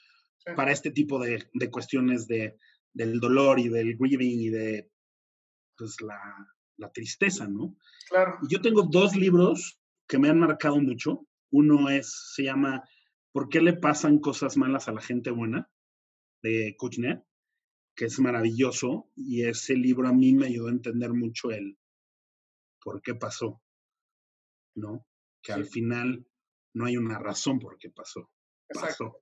para 0.55 0.71
este 0.71 0.91
tipo 0.91 1.19
de, 1.19 1.49
de 1.53 1.69
cuestiones 1.69 2.27
de, 2.27 2.57
del 2.93 3.19
dolor 3.19 3.59
y 3.59 3.67
del 3.67 3.97
grieving 3.97 4.39
y 4.39 4.49
de 4.49 4.89
pues, 5.77 5.99
la, 6.01 6.19
la 6.77 6.91
tristeza, 6.91 7.47
¿no? 7.47 7.75
Claro. 8.09 8.37
Y 8.41 8.53
yo 8.53 8.61
tengo 8.61 8.83
dos 8.83 9.15
libros 9.15 9.79
que 10.07 10.19
me 10.19 10.29
han 10.29 10.39
marcado 10.39 10.77
mucho. 10.79 11.27
Uno 11.51 11.89
es, 11.89 12.33
se 12.33 12.43
llama 12.43 12.83
¿Por 13.31 13.49
qué 13.49 13.61
le 13.61 13.73
pasan 13.73 14.19
cosas 14.19 14.57
malas 14.57 14.87
a 14.87 14.93
la 14.93 15.01
gente 15.01 15.31
buena? 15.31 15.69
de 16.41 16.75
Kuchner, 16.77 17.23
que 17.95 18.05
es 18.05 18.19
maravilloso. 18.19 19.09
Y 19.15 19.43
ese 19.43 19.75
libro 19.75 20.07
a 20.07 20.13
mí 20.13 20.33
me 20.33 20.47
ayudó 20.47 20.67
a 20.67 20.71
entender 20.71 21.13
mucho 21.13 21.51
el 21.51 21.77
por 22.81 23.01
qué 23.01 23.15
pasó, 23.15 23.61
¿no? 24.75 25.05
Que 25.41 25.53
al 25.53 25.65
final 25.65 26.25
no 26.73 26.85
hay 26.85 26.97
una 26.97 27.19
razón 27.19 27.59
por 27.59 27.77
qué 27.77 27.89
pasó. 27.89 28.31
Pasó. 28.69 29.21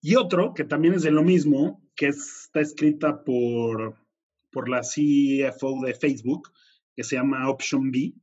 Y 0.00 0.16
otro 0.16 0.52
que 0.52 0.64
también 0.64 0.94
es 0.94 1.02
de 1.02 1.10
lo 1.10 1.22
mismo, 1.22 1.82
que 1.94 2.08
está 2.08 2.60
escrita 2.60 3.24
por 3.24 4.04
por 4.50 4.68
la 4.68 4.82
CFO 4.82 5.84
de 5.84 5.94
Facebook, 5.94 6.52
que 6.94 7.02
se 7.02 7.16
llama 7.16 7.50
Option 7.50 7.90
B, 7.90 8.14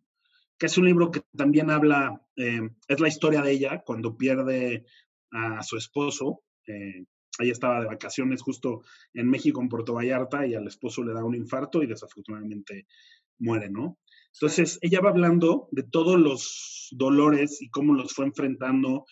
que 0.61 0.67
es 0.67 0.77
un 0.77 0.85
libro 0.85 1.09
que 1.09 1.23
también 1.35 1.71
habla, 1.71 2.21
eh, 2.35 2.69
es 2.87 2.99
la 2.99 3.07
historia 3.07 3.41
de 3.41 3.51
ella 3.51 3.81
cuando 3.83 4.15
pierde 4.15 4.85
a 5.31 5.63
su 5.63 5.75
esposo. 5.75 6.43
Eh, 6.67 7.03
ella 7.39 7.51
estaba 7.51 7.81
de 7.81 7.87
vacaciones 7.87 8.43
justo 8.43 8.83
en 9.15 9.27
México, 9.27 9.59
en 9.59 9.69
Puerto 9.69 9.95
Vallarta, 9.95 10.45
y 10.45 10.53
al 10.53 10.67
esposo 10.67 11.03
le 11.03 11.13
da 11.13 11.25
un 11.25 11.33
infarto 11.33 11.81
y 11.81 11.87
desafortunadamente 11.87 12.85
muere, 13.39 13.71
¿no? 13.71 13.97
Entonces, 14.35 14.77
ella 14.83 15.01
va 15.01 15.09
hablando 15.09 15.67
de 15.71 15.81
todos 15.81 16.19
los 16.19 16.89
dolores 16.91 17.59
y 17.59 17.71
cómo 17.71 17.95
los 17.95 18.13
fue 18.13 18.25
enfrentando 18.25 19.05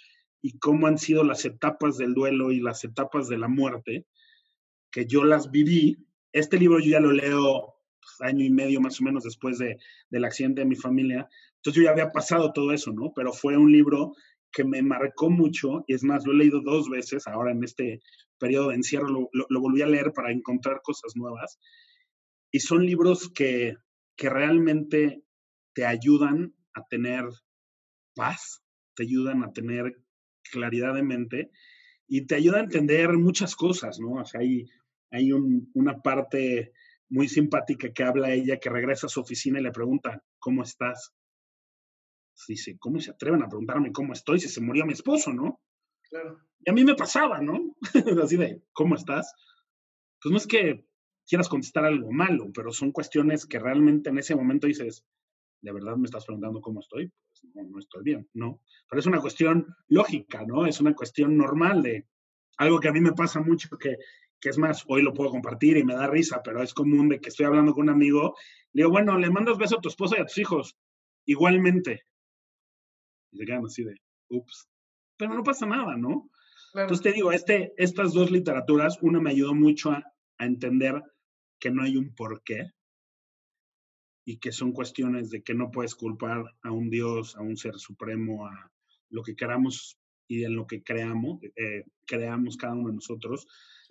y 0.43 0.59
cómo 0.59 0.85
han 0.85 0.99
sido 0.99 1.23
las 1.23 1.45
etapas 1.45 1.97
del 1.97 2.13
duelo 2.13 2.51
y 2.51 2.59
las 2.59 2.83
etapas 2.83 3.27
de 3.27 3.39
la 3.39 3.47
muerte, 3.47 4.05
que 4.91 5.07
yo 5.07 5.23
las 5.23 5.49
viví 5.49 5.97
este 6.31 6.59
libro 6.59 6.79
yo 6.79 6.91
ya 6.91 6.99
lo 6.99 7.11
leo 7.11 7.78
año 8.19 8.45
y 8.45 8.49
medio 8.49 8.81
más 8.81 8.99
o 9.01 9.03
menos 9.03 9.23
después 9.23 9.57
de, 9.57 9.77
del 10.09 10.25
accidente 10.25 10.61
de 10.61 10.67
mi 10.67 10.75
familia. 10.75 11.27
Entonces 11.55 11.81
yo 11.81 11.83
ya 11.83 11.91
había 11.91 12.11
pasado 12.11 12.53
todo 12.53 12.71
eso, 12.71 12.91
¿no? 12.91 13.11
Pero 13.15 13.33
fue 13.33 13.57
un 13.57 13.71
libro 13.71 14.13
que 14.51 14.63
me 14.63 14.81
marcó 14.81 15.29
mucho 15.29 15.83
y 15.87 15.93
es 15.93 16.03
más, 16.03 16.25
lo 16.25 16.33
he 16.33 16.37
leído 16.37 16.61
dos 16.61 16.89
veces 16.89 17.27
ahora 17.27 17.51
en 17.51 17.63
este 17.63 18.01
periodo 18.39 18.69
de 18.69 18.75
encierro, 18.75 19.07
lo, 19.09 19.29
lo, 19.31 19.59
volví 19.61 19.81
a 19.81 19.87
leer 19.87 20.13
para 20.13 20.31
encontrar 20.31 20.81
cosas 20.81 21.15
nuevas. 21.15 21.59
Y 22.51 22.61
son 22.61 22.85
libros 22.85 23.29
que, 23.31 23.75
que 24.15 24.29
realmente 24.29 25.23
te 25.73 25.85
ayudan 25.85 26.55
a 26.73 26.85
tener 26.87 27.25
paz, 28.15 28.63
te 28.95 29.03
ayudan 29.03 29.43
a 29.43 29.53
tener 29.53 30.01
claridad 30.51 30.95
de 30.95 31.03
mente 31.03 31.51
y 32.07 32.25
te 32.25 32.35
ayudan 32.35 32.61
a 32.61 32.63
entender 32.63 33.13
muchas 33.13 33.55
cosas, 33.55 33.99
¿no? 33.99 34.13
O 34.13 34.25
sea, 34.25 34.41
hay, 34.41 34.65
hay 35.11 35.31
una 35.31 36.01
parte 36.01 36.73
muy 37.09 37.27
simpática 37.27 37.91
que 37.91 38.03
habla 38.03 38.31
ella 38.31 38.59
que 38.59 38.69
regresa 38.69 39.07
a 39.07 39.09
su 39.09 39.19
oficina 39.19 39.59
y 39.59 39.63
le 39.63 39.71
pregunta, 39.71 40.23
¿cómo 40.39 40.63
estás? 40.63 41.13
Dice, 42.47 42.77
¿cómo 42.79 42.99
se 42.99 43.11
atreven 43.11 43.43
a 43.43 43.49
preguntarme 43.49 43.91
cómo 43.91 44.13
estoy 44.13 44.39
si 44.39 44.47
se 44.47 44.61
murió 44.61 44.85
mi 44.85 44.93
esposo, 44.93 45.33
no? 45.33 45.59
Claro. 46.09 46.39
Y 46.59 46.69
a 46.69 46.73
mí 46.73 46.83
me 46.83 46.95
pasaba, 46.95 47.41
¿no? 47.41 47.75
Así 48.23 48.37
de, 48.37 48.63
¿cómo 48.71 48.95
estás? 48.95 49.33
Pues 50.21 50.31
no 50.31 50.37
es 50.37 50.47
que 50.47 50.85
quieras 51.27 51.49
contestar 51.49 51.85
algo 51.85 52.11
malo, 52.11 52.49
pero 52.53 52.71
son 52.71 52.91
cuestiones 52.91 53.45
que 53.45 53.59
realmente 53.59 54.09
en 54.09 54.17
ese 54.17 54.35
momento 54.35 54.67
dices, 54.67 55.05
¿de 55.61 55.71
verdad 55.71 55.97
me 55.97 56.05
estás 56.05 56.25
preguntando 56.25 56.61
cómo 56.61 56.79
estoy? 56.79 57.07
Pues 57.07 57.55
no, 57.55 57.63
no 57.63 57.79
estoy 57.79 58.03
bien, 58.03 58.29
¿no? 58.33 58.61
Pero 58.89 58.99
es 58.99 59.05
una 59.05 59.19
cuestión 59.19 59.67
lógica, 59.87 60.45
¿no? 60.45 60.65
Es 60.65 60.79
una 60.79 60.95
cuestión 60.95 61.37
normal 61.37 61.83
de 61.83 62.07
algo 62.57 62.79
que 62.79 62.89
a 62.89 62.93
mí 62.93 63.01
me 63.01 63.13
pasa 63.13 63.41
mucho, 63.41 63.69
que 63.77 63.97
que 64.39 64.49
es 64.49 64.57
más, 64.57 64.83
hoy 64.87 65.01
lo 65.01 65.13
puedo 65.13 65.29
compartir 65.29 65.77
y 65.77 65.83
me 65.83 65.95
da 65.95 66.07
risa, 66.07 66.41
pero 66.43 66.63
es 66.63 66.73
común 66.73 67.09
de 67.09 67.19
que 67.19 67.29
estoy 67.29 67.45
hablando 67.45 67.73
con 67.73 67.83
un 67.83 67.89
amigo, 67.89 68.35
le 68.73 68.83
digo, 68.83 68.91
bueno, 68.91 69.17
le 69.17 69.29
mandas 69.29 69.57
beso 69.57 69.77
a 69.77 69.81
tu 69.81 69.89
esposa 69.89 70.15
y 70.17 70.21
a 70.21 70.25
tus 70.25 70.37
hijos, 70.37 70.77
igualmente. 71.25 72.03
Y 73.31 73.37
se 73.37 73.45
quedan 73.45 73.65
así 73.65 73.83
de, 73.83 73.95
ups, 74.29 74.69
pero 75.17 75.33
no 75.33 75.43
pasa 75.43 75.65
nada, 75.65 75.97
¿no? 75.97 76.29
Entonces 76.73 77.01
te 77.03 77.11
digo, 77.11 77.31
este, 77.31 77.73
estas 77.77 78.13
dos 78.13 78.31
literaturas, 78.31 78.99
una 79.01 79.19
me 79.19 79.31
ayudó 79.31 79.53
mucho 79.53 79.91
a, 79.91 80.03
a 80.37 80.45
entender 80.45 81.01
que 81.59 81.71
no 81.71 81.83
hay 81.83 81.97
un 81.97 82.13
porqué 82.15 82.71
y 84.25 84.37
que 84.37 84.51
son 84.51 84.71
cuestiones 84.71 85.29
de 85.31 85.41
que 85.41 85.55
no 85.55 85.71
puedes 85.71 85.95
culpar 85.95 86.45
a 86.61 86.71
un 86.71 86.89
Dios, 86.89 87.35
a 87.35 87.41
un 87.41 87.57
ser 87.57 87.75
supremo, 87.79 88.45
a 88.45 88.71
lo 89.09 89.23
que 89.23 89.35
queramos 89.35 89.98
y 90.29 90.43
en 90.43 90.55
lo 90.55 90.67
que 90.67 90.83
creamos, 90.83 91.39
eh, 91.43 91.85
creamos 92.05 92.55
cada 92.55 92.75
uno 92.75 92.89
de 92.89 92.95
nosotros, 92.95 93.47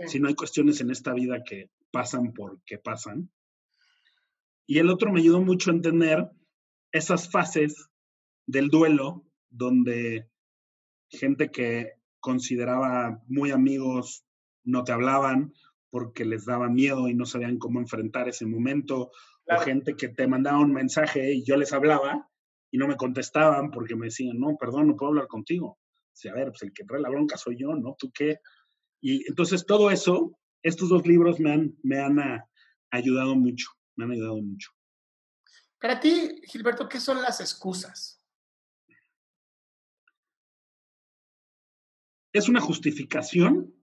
si 0.07 0.21
no 0.21 0.29
hay 0.29 0.35
cuestiones 0.35 0.81
en 0.81 0.91
esta 0.91 1.13
vida 1.13 1.43
que 1.45 1.71
pasan 1.91 2.33
porque 2.33 2.79
pasan. 2.79 3.29
Y 4.65 4.79
el 4.79 4.89
otro 4.89 5.13
me 5.13 5.19
ayudó 5.19 5.41
mucho 5.43 5.71
a 5.71 5.75
entender 5.75 6.31
esas 6.93 7.29
fases 7.29 7.91
del 8.47 8.69
duelo 8.69 9.27
donde 9.51 10.31
gente 11.11 11.51
que 11.51 11.95
consideraba 12.21 13.21
muy 13.27 13.51
amigos 13.51 14.25
no 14.63 14.85
te 14.85 14.93
hablaban 14.93 15.53
porque 15.91 16.25
les 16.25 16.45
daba 16.45 16.69
miedo 16.69 17.09
y 17.09 17.15
no 17.15 17.27
sabían 17.27 17.59
cómo 17.59 17.81
enfrentar 17.81 18.29
ese 18.29 18.47
momento, 18.47 19.11
o 19.47 19.59
gente 19.61 19.97
que 19.97 20.09
te 20.09 20.29
mandaba 20.29 20.61
un 20.61 20.73
mensaje 20.73 21.33
y 21.33 21.45
yo 21.45 21.57
les 21.57 21.73
hablaba 21.73 22.31
y 22.71 22.79
no 22.79 22.87
me 22.87 22.97
contestaban 22.97 23.71
porque 23.73 23.97
me 23.97 24.07
decían, 24.07 24.39
no, 24.39 24.57
perdón, 24.57 24.89
no 24.89 24.97
puedo 24.97 25.11
hablar 25.11 25.27
contigo. 25.27 25.79
A 26.27 26.35
ver, 26.35 26.49
pues 26.49 26.63
el 26.63 26.73
que 26.73 26.85
trae 26.85 27.01
la 27.01 27.11
bronca 27.11 27.37
soy 27.37 27.57
yo, 27.59 27.75
¿no? 27.75 27.95
¿Tú 27.99 28.11
qué? 28.13 28.39
Y 29.01 29.29
entonces 29.29 29.65
todo 29.65 29.91
eso, 29.91 30.39
estos 30.63 30.89
dos 30.89 31.07
libros 31.07 31.39
me 31.39 31.53
han, 31.53 31.77
me 31.83 32.01
han 32.01 32.19
ah, 32.19 32.49
ayudado 32.91 33.37
mucho, 33.37 33.69
me 33.97 34.05
han 34.05 34.13
ayudado 34.13 34.43
mucho. 34.43 34.71
Para 35.81 36.01
ti, 36.01 36.41
Gilberto, 36.45 36.89
¿qué 36.89 36.99
son 36.99 37.23
las 37.23 37.41
excusas? 37.41 38.21
Es 42.33 42.49
una 42.49 42.61
justificación 42.61 43.75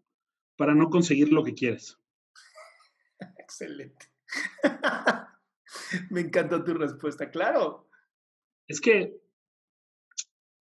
para 0.57 0.75
no 0.75 0.89
conseguir 0.89 1.31
lo 1.31 1.43
que 1.43 1.53
quieres. 1.53 1.97
Excelente. 3.39 4.11
Me 6.09 6.21
encantó 6.21 6.63
tu 6.63 6.73
respuesta, 6.73 7.29
claro. 7.29 7.89
Es 8.67 8.81
que, 8.81 9.21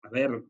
a 0.02 0.08
ver, 0.08 0.44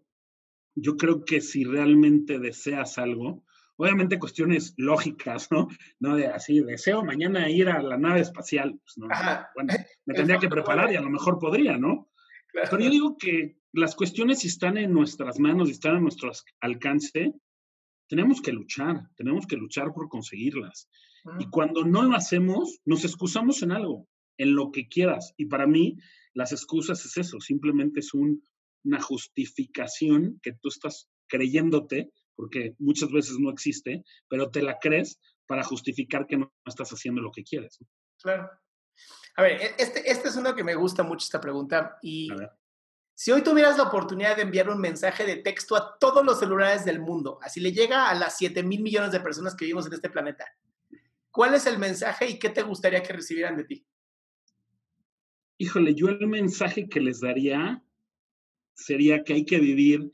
yo 0.81 0.97
creo 0.97 1.25
que 1.25 1.41
si 1.41 1.65
realmente 1.65 2.39
deseas 2.39 2.99
algo, 2.99 3.45
obviamente 3.77 4.19
cuestiones 4.19 4.75
lógicas, 4.77 5.49
¿no? 5.51 5.69
No 5.99 6.17
de 6.17 6.27
así, 6.27 6.61
deseo 6.61 7.05
mañana 7.05 7.49
ir 7.49 7.69
a 7.69 7.83
la 7.83 7.97
nave 7.97 8.21
espacial. 8.21 8.79
Pues 8.83 8.99
no, 8.99 9.09
bueno, 9.55 9.73
me 10.07 10.15
tendría 10.15 10.39
que 10.39 10.49
preparar 10.49 10.93
y 10.93 10.97
a 10.97 11.01
lo 11.01 11.11
mejor 11.11 11.39
podría, 11.39 11.77
¿no? 11.79 12.09
Pero 12.53 12.79
yo 12.79 12.91
digo 12.91 13.17
que 13.17 13.57
las 13.73 13.95
cuestiones 13.95 14.41
si 14.41 14.49
están 14.49 14.77
en 14.77 14.93
nuestras 14.93 15.39
manos 15.39 15.69
y 15.69 15.73
están 15.73 15.97
a 15.97 16.01
nuestro 16.01 16.33
alcance, 16.61 17.33
tenemos 18.09 18.43
que 18.43 18.53
luchar, 18.53 19.09
tenemos 19.17 19.47
que 19.47 19.57
luchar 19.57 19.93
por 19.93 20.09
conseguirlas. 20.09 20.89
Y 21.39 21.49
cuando 21.49 21.85
no 21.85 22.03
lo 22.03 22.17
hacemos, 22.17 22.81
nos 22.85 23.05
excusamos 23.05 23.63
en 23.63 23.73
algo, 23.73 24.09
en 24.37 24.55
lo 24.55 24.73
que 24.73 24.89
quieras. 24.89 25.35
Y 25.37 25.47
para 25.47 25.67
mí, 25.67 25.97
las 26.35 26.53
excusas 26.53 27.05
es 27.05 27.17
eso, 27.19 27.41
simplemente 27.41 28.01
es 28.01 28.15
un, 28.15 28.43
una 28.85 29.01
justificación 29.01 30.41
que 30.43 30.53
tú 30.53 30.69
estás 30.69 31.09
creyéndote 31.29 32.11
porque 32.41 32.75
muchas 32.79 33.11
veces 33.13 33.37
no 33.39 33.51
existe, 33.51 34.03
pero 34.29 34.51
te 34.51 34.63
la 34.63 34.79
crees 34.79 35.21
para 35.47 35.63
justificar 35.63 36.27
que 36.27 36.39
no 36.39 36.51
estás 36.65 36.91
haciendo 36.91 37.21
lo 37.21 37.31
que 37.31 37.45
quieres. 37.45 37.79
Claro. 38.23 38.49
A 39.37 39.43
ver, 39.43 39.61
e, 39.61 39.75
este, 39.79 40.11
este 40.11 40.29
es 40.29 40.37
uno 40.37 40.55
que 40.55 40.65
me 40.65 40.75
gusta 40.75 41.03
mucho 41.03 41.25
esta 41.25 41.41
pregunta. 41.41 41.99
Y 42.03 42.29
si 43.15 43.31
hoy 43.31 43.43
tuvieras 43.43 43.77
la 43.77 43.85
oportunidad 43.85 44.37
de 44.37 44.43
enviar 44.43 44.71
un 44.71 44.81
mensaje 44.81 45.27
de 45.27 45.37
texto 45.37 45.77
a 45.77 45.99
todos 45.99 46.25
los 46.25 46.39
celulares 46.39 46.87
del 46.87 47.01
mundo, 47.01 47.39
así 47.43 47.61
le 47.61 47.73
llega 47.73 48.09
a 48.09 48.15
las 48.15 48.39
7 48.39 48.63
mil 48.63 48.81
millones 48.81 49.13
de 49.13 49.21
personas 49.21 49.55
que 49.55 49.67
vivimos 49.67 49.87
en 49.87 49.93
este 49.93 50.09
planeta, 50.09 50.47
¿cuál 51.31 51.55
es 51.55 51.67
el 51.67 51.79
mensaje 51.79 52.27
y 52.27 52.39
qué 52.39 52.49
te 52.49 52.63
gustaría 52.63 53.03
que 53.03 53.13
recibieran 53.13 53.59
de 53.59 53.65
ti? 53.65 53.87
Híjole, 55.59 55.95
yo 55.95 56.09
el 56.09 56.27
mensaje 56.27 56.89
que 56.89 57.01
les 57.01 57.21
daría 57.21 57.85
sería 58.85 59.23
que 59.25 59.35
hay 59.35 59.45
que 59.45 59.61
vivir 59.61 60.13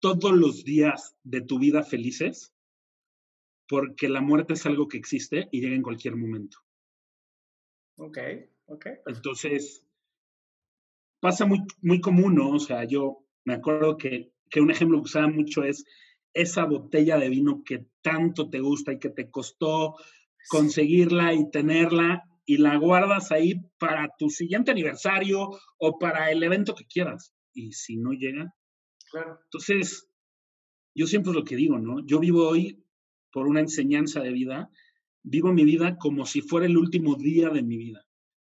todos 0.00 0.32
los 0.32 0.64
días 0.64 1.16
de 1.24 1.40
tu 1.40 1.58
vida 1.58 1.82
felices, 1.82 2.52
porque 3.68 4.08
la 4.08 4.20
muerte 4.20 4.52
es 4.54 4.66
algo 4.66 4.88
que 4.88 4.98
existe 4.98 5.48
y 5.50 5.60
llega 5.60 5.74
en 5.74 5.82
cualquier 5.82 6.16
momento. 6.16 6.58
Ok, 7.96 8.18
ok. 8.66 8.86
Entonces, 9.06 9.84
pasa 11.20 11.46
muy, 11.46 11.60
muy 11.80 12.00
común, 12.00 12.34
¿no? 12.36 12.50
O 12.50 12.60
sea, 12.60 12.84
yo 12.84 13.24
me 13.44 13.54
acuerdo 13.54 13.96
que, 13.96 14.32
que 14.50 14.60
un 14.60 14.70
ejemplo 14.70 14.98
que 14.98 15.06
usaba 15.06 15.28
mucho 15.28 15.64
es 15.64 15.84
esa 16.32 16.64
botella 16.64 17.18
de 17.18 17.30
vino 17.30 17.62
que 17.64 17.86
tanto 18.02 18.50
te 18.50 18.60
gusta 18.60 18.92
y 18.92 18.98
que 18.98 19.08
te 19.08 19.30
costó 19.30 19.96
conseguirla 20.48 21.34
y 21.34 21.50
tenerla 21.50 22.22
y 22.44 22.58
la 22.58 22.76
guardas 22.76 23.32
ahí 23.32 23.54
para 23.78 24.08
tu 24.18 24.30
siguiente 24.30 24.70
aniversario 24.70 25.50
o 25.78 25.98
para 25.98 26.30
el 26.30 26.42
evento 26.42 26.74
que 26.74 26.86
quieras. 26.86 27.32
Y 27.56 27.72
si 27.72 27.96
no 27.96 28.12
llega, 28.12 28.54
Claro. 29.10 29.40
entonces 29.44 30.08
yo 30.94 31.06
siempre 31.06 31.30
es 31.30 31.36
lo 31.36 31.44
que 31.44 31.56
digo, 31.56 31.78
¿no? 31.78 32.04
Yo 32.06 32.20
vivo 32.20 32.46
hoy 32.48 32.84
por 33.32 33.46
una 33.46 33.60
enseñanza 33.60 34.20
de 34.20 34.30
vida, 34.30 34.70
vivo 35.22 35.52
mi 35.52 35.64
vida 35.64 35.96
como 35.96 36.26
si 36.26 36.42
fuera 36.42 36.66
el 36.66 36.76
último 36.76 37.16
día 37.16 37.48
de 37.48 37.62
mi 37.62 37.76
vida. 37.78 38.06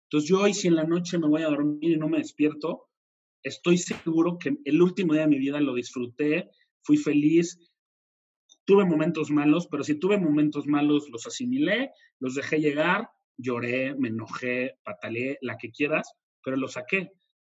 Entonces 0.06 0.30
yo 0.30 0.42
hoy 0.42 0.54
si 0.54 0.68
en 0.68 0.76
la 0.76 0.84
noche 0.86 1.20
me 1.20 1.28
voy 1.28 1.44
a 1.44 1.50
dormir 1.50 1.92
y 1.92 1.98
no 1.98 2.10
me 2.10 2.18
despierto, 2.18 2.88
estoy 3.44 3.78
seguro 3.78 4.38
que 4.40 4.58
el 4.66 4.82
último 4.82 5.14
día 5.14 5.24
de 5.24 5.28
mi 5.30 5.38
vida 5.38 5.60
lo 5.62 5.76
disfruté, 5.76 6.50
fui 6.84 6.98
feliz, 6.98 7.60
tuve 8.66 8.86
momentos 8.86 9.30
malos, 9.30 9.68
pero 9.68 9.84
si 9.84 10.00
tuve 10.00 10.18
momentos 10.20 10.66
malos 10.66 11.10
los 11.10 11.28
asimilé, 11.28 11.92
los 12.20 12.36
dejé 12.36 12.60
llegar, 12.60 13.10
lloré, 13.38 13.96
me 13.96 14.08
enojé, 14.08 14.80
pataleé, 14.84 15.38
la 15.42 15.58
que 15.58 15.72
quieras, 15.72 16.12
pero 16.44 16.58
lo 16.58 16.68
saqué 16.68 17.12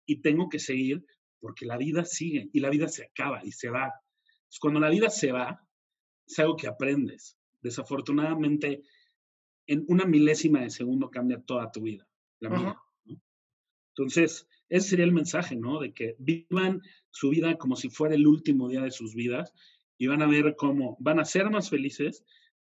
y 0.06 0.20
tengo 0.20 0.48
que 0.48 0.58
seguir 0.58 1.04
porque 1.40 1.66
la 1.66 1.76
vida 1.76 2.04
sigue 2.04 2.48
y 2.52 2.60
la 2.60 2.70
vida 2.70 2.88
se 2.88 3.04
acaba 3.04 3.44
y 3.44 3.52
se 3.52 3.70
va. 3.70 3.92
cuando 4.60 4.80
la 4.80 4.90
vida 4.90 5.10
se 5.10 5.32
va, 5.32 5.66
es 6.26 6.38
algo 6.38 6.56
que 6.56 6.68
aprendes. 6.68 7.36
Desafortunadamente, 7.60 8.82
en 9.66 9.84
una 9.88 10.04
milésima 10.04 10.60
de 10.60 10.70
segundo 10.70 11.10
cambia 11.10 11.42
toda 11.42 11.70
tu 11.70 11.82
vida, 11.82 12.06
la 12.40 12.50
mía. 12.50 12.80
¿no? 13.04 13.22
Entonces, 13.96 14.46
ese 14.68 14.90
sería 14.90 15.04
el 15.04 15.12
mensaje, 15.12 15.56
¿no? 15.56 15.80
De 15.80 15.92
que 15.92 16.16
vivan 16.18 16.80
su 17.10 17.30
vida 17.30 17.56
como 17.58 17.76
si 17.76 17.90
fuera 17.90 18.14
el 18.14 18.26
último 18.26 18.68
día 18.68 18.82
de 18.82 18.90
sus 18.90 19.14
vidas 19.14 19.52
y 19.98 20.06
van 20.06 20.22
a 20.22 20.26
ver 20.26 20.54
cómo 20.56 20.96
van 21.00 21.20
a 21.20 21.24
ser 21.24 21.50
más 21.50 21.68
felices 21.70 22.24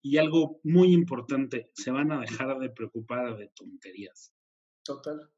y 0.01 0.17
algo 0.17 0.59
muy 0.63 0.91
importante, 0.91 1.69
se 1.73 1.91
van 1.91 2.11
a 2.11 2.19
dejar 2.19 2.59
de 2.59 2.69
preocupar 2.69 3.37
de 3.37 3.49
tonterías. 3.55 4.33
Total. 4.83 5.32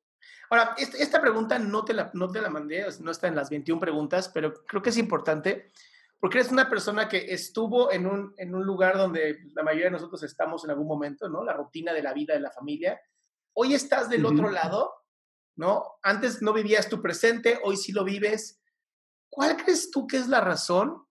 Ahora, 0.50 0.75
esta, 0.77 1.22
pregunta 1.22 1.58
no 1.60 1.84
te, 1.84 1.94
la, 1.94 2.12
no 2.13 2.29
te 2.29 2.41
la 2.41 2.50
mandé, 2.50 2.86
no 3.00 3.12
está 3.12 3.27
en 3.27 3.36
las 3.36 3.50
21 3.50 3.79
preguntas, 3.79 4.29
pero 4.29 4.53
creo 4.65 4.82
que 4.82 4.89
es 4.89 4.98
importante 4.98 5.72
porque 6.20 6.39
eres 6.39 6.51
una 6.51 6.70
persona 6.70 7.08
que 7.08 7.34
estuvo 7.34 7.91
en 7.91 8.08
un, 8.08 8.34
en 8.38 8.55
un 8.55 8.65
lugar 8.65 8.98
donde 8.98 9.44
la 9.53 9.63
mayoría 9.63 9.86
de 9.86 9.91
nosotros 9.91 10.24
estamos 10.24 10.63
en 10.63 10.72
algún 10.72 10.88
momento, 10.88 11.29
¿no? 11.29 11.44
La 11.44 11.53
rutina 11.53 11.94
de 11.94 12.01
la 12.01 12.13
vida 12.13 12.34
de 12.34 12.39
la 12.39 12.51
familia. 12.51 13.00
Hoy 13.53 13.74
estás 13.74 14.10
del 14.10 14.25
uh 14.25 14.29
-huh. 14.29 14.34
otro 14.34 14.50
lado, 14.50 14.94
¿no? 15.55 16.00
Antes 16.01 16.41
no 16.41 16.53
vivías 16.53 16.89
tu 16.89 17.01
presente, 17.01 17.60
hoy 17.63 17.77
sí 17.77 17.91
lo 17.91 18.03
vives. 18.03 18.60
¿Cuál 19.29 19.58
crees 19.58 19.91
tú 19.91 20.08
que 20.08 20.17
es 20.17 20.27
la 20.27 20.41
razón 20.41 21.05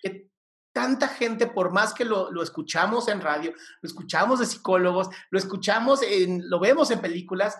que 0.00 0.30
tanta 0.72 1.08
gente, 1.08 1.46
por 1.46 1.72
más 1.72 1.94
que 1.94 2.04
lo, 2.04 2.30
lo, 2.30 2.42
escuchamos 2.42 3.08
en 3.08 3.20
radio, 3.20 3.52
lo 3.80 3.86
escuchamos 3.86 4.40
de 4.40 4.46
psicólogos, 4.46 5.08
lo 5.30 5.38
escuchamos, 5.38 6.02
en, 6.02 6.48
lo 6.48 6.58
vemos 6.58 6.90
en 6.90 7.00
películas, 7.00 7.56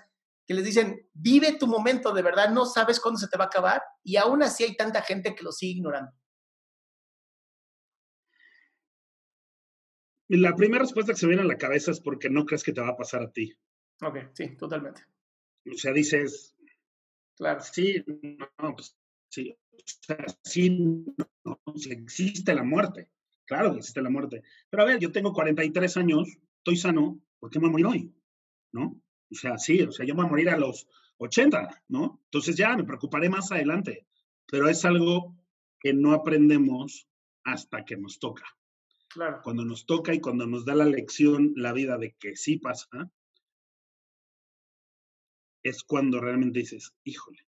que 0.48 0.54
les 0.54 0.64
dicen, 0.64 1.06
vive 1.12 1.58
tu 1.58 1.66
momento, 1.66 2.14
de 2.14 2.22
verdad, 2.22 2.48
no 2.50 2.64
sabes 2.64 2.98
cuándo 3.00 3.20
se 3.20 3.28
te 3.28 3.36
va 3.36 3.44
a 3.44 3.48
acabar, 3.48 3.82
y 4.02 4.16
aún 4.16 4.42
así 4.42 4.64
hay 4.64 4.74
tanta 4.74 5.02
gente 5.02 5.34
que 5.34 5.44
lo 5.44 5.52
sigue 5.52 5.72
ignorando. 5.72 6.10
La 10.28 10.56
primera 10.56 10.82
respuesta 10.82 11.12
que 11.12 11.18
se 11.18 11.26
viene 11.26 11.42
a 11.42 11.44
la 11.44 11.58
cabeza 11.58 11.90
es 11.90 12.00
porque 12.00 12.30
no 12.30 12.46
crees 12.46 12.64
que 12.64 12.72
te 12.72 12.80
va 12.80 12.88
a 12.88 12.96
pasar 12.96 13.22
a 13.22 13.30
ti. 13.30 13.54
Ok, 14.00 14.16
sí, 14.32 14.56
totalmente. 14.56 15.02
O 15.70 15.76
sea, 15.76 15.92
dices, 15.92 16.56
claro. 17.36 17.60
sí, 17.60 18.02
no, 18.06 18.74
pues 18.74 18.96
sí, 19.28 19.54
o 19.74 19.78
sea, 19.84 20.24
sí, 20.44 20.70
no, 20.70 21.60
existe 21.90 22.54
la 22.54 22.62
muerte. 22.62 23.10
Claro 23.44 23.72
que 23.72 23.78
existe 23.78 24.00
la 24.00 24.10
muerte. 24.10 24.42
Pero 24.70 24.82
a 24.82 24.86
ver, 24.86 24.98
yo 24.98 25.12
tengo 25.12 25.34
43 25.34 25.94
años, 25.98 26.26
estoy 26.56 26.76
sano, 26.76 27.20
¿por 27.38 27.50
qué 27.50 27.58
me 27.58 27.68
voy 27.68 27.82
a 27.82 27.84
morir 27.84 27.86
hoy? 27.86 28.14
¿No? 28.72 28.98
O 29.30 29.34
sea, 29.34 29.58
sí, 29.58 29.82
o 29.82 29.92
sea, 29.92 30.06
yo 30.06 30.14
me 30.14 30.22
voy 30.22 30.26
a 30.26 30.30
morir 30.30 30.50
a 30.50 30.56
los 30.56 30.88
80, 31.18 31.84
¿no? 31.88 32.20
Entonces 32.24 32.56
ya 32.56 32.76
me 32.76 32.84
preocuparé 32.84 33.28
más 33.28 33.52
adelante. 33.52 34.06
Pero 34.46 34.68
es 34.68 34.84
algo 34.84 35.36
que 35.80 35.92
no 35.92 36.12
aprendemos 36.12 37.08
hasta 37.44 37.84
que 37.84 37.96
nos 37.96 38.18
toca. 38.18 38.44
Claro. 39.08 39.40
Cuando 39.42 39.64
nos 39.64 39.86
toca 39.86 40.14
y 40.14 40.20
cuando 40.20 40.46
nos 40.46 40.64
da 40.64 40.74
la 40.74 40.84
lección 40.84 41.52
la 41.56 41.72
vida 41.72 41.98
de 41.98 42.14
que 42.18 42.36
sí 42.36 42.58
pasa, 42.58 42.88
es 45.62 45.82
cuando 45.82 46.20
realmente 46.20 46.60
dices, 46.60 46.94
híjole, 47.04 47.46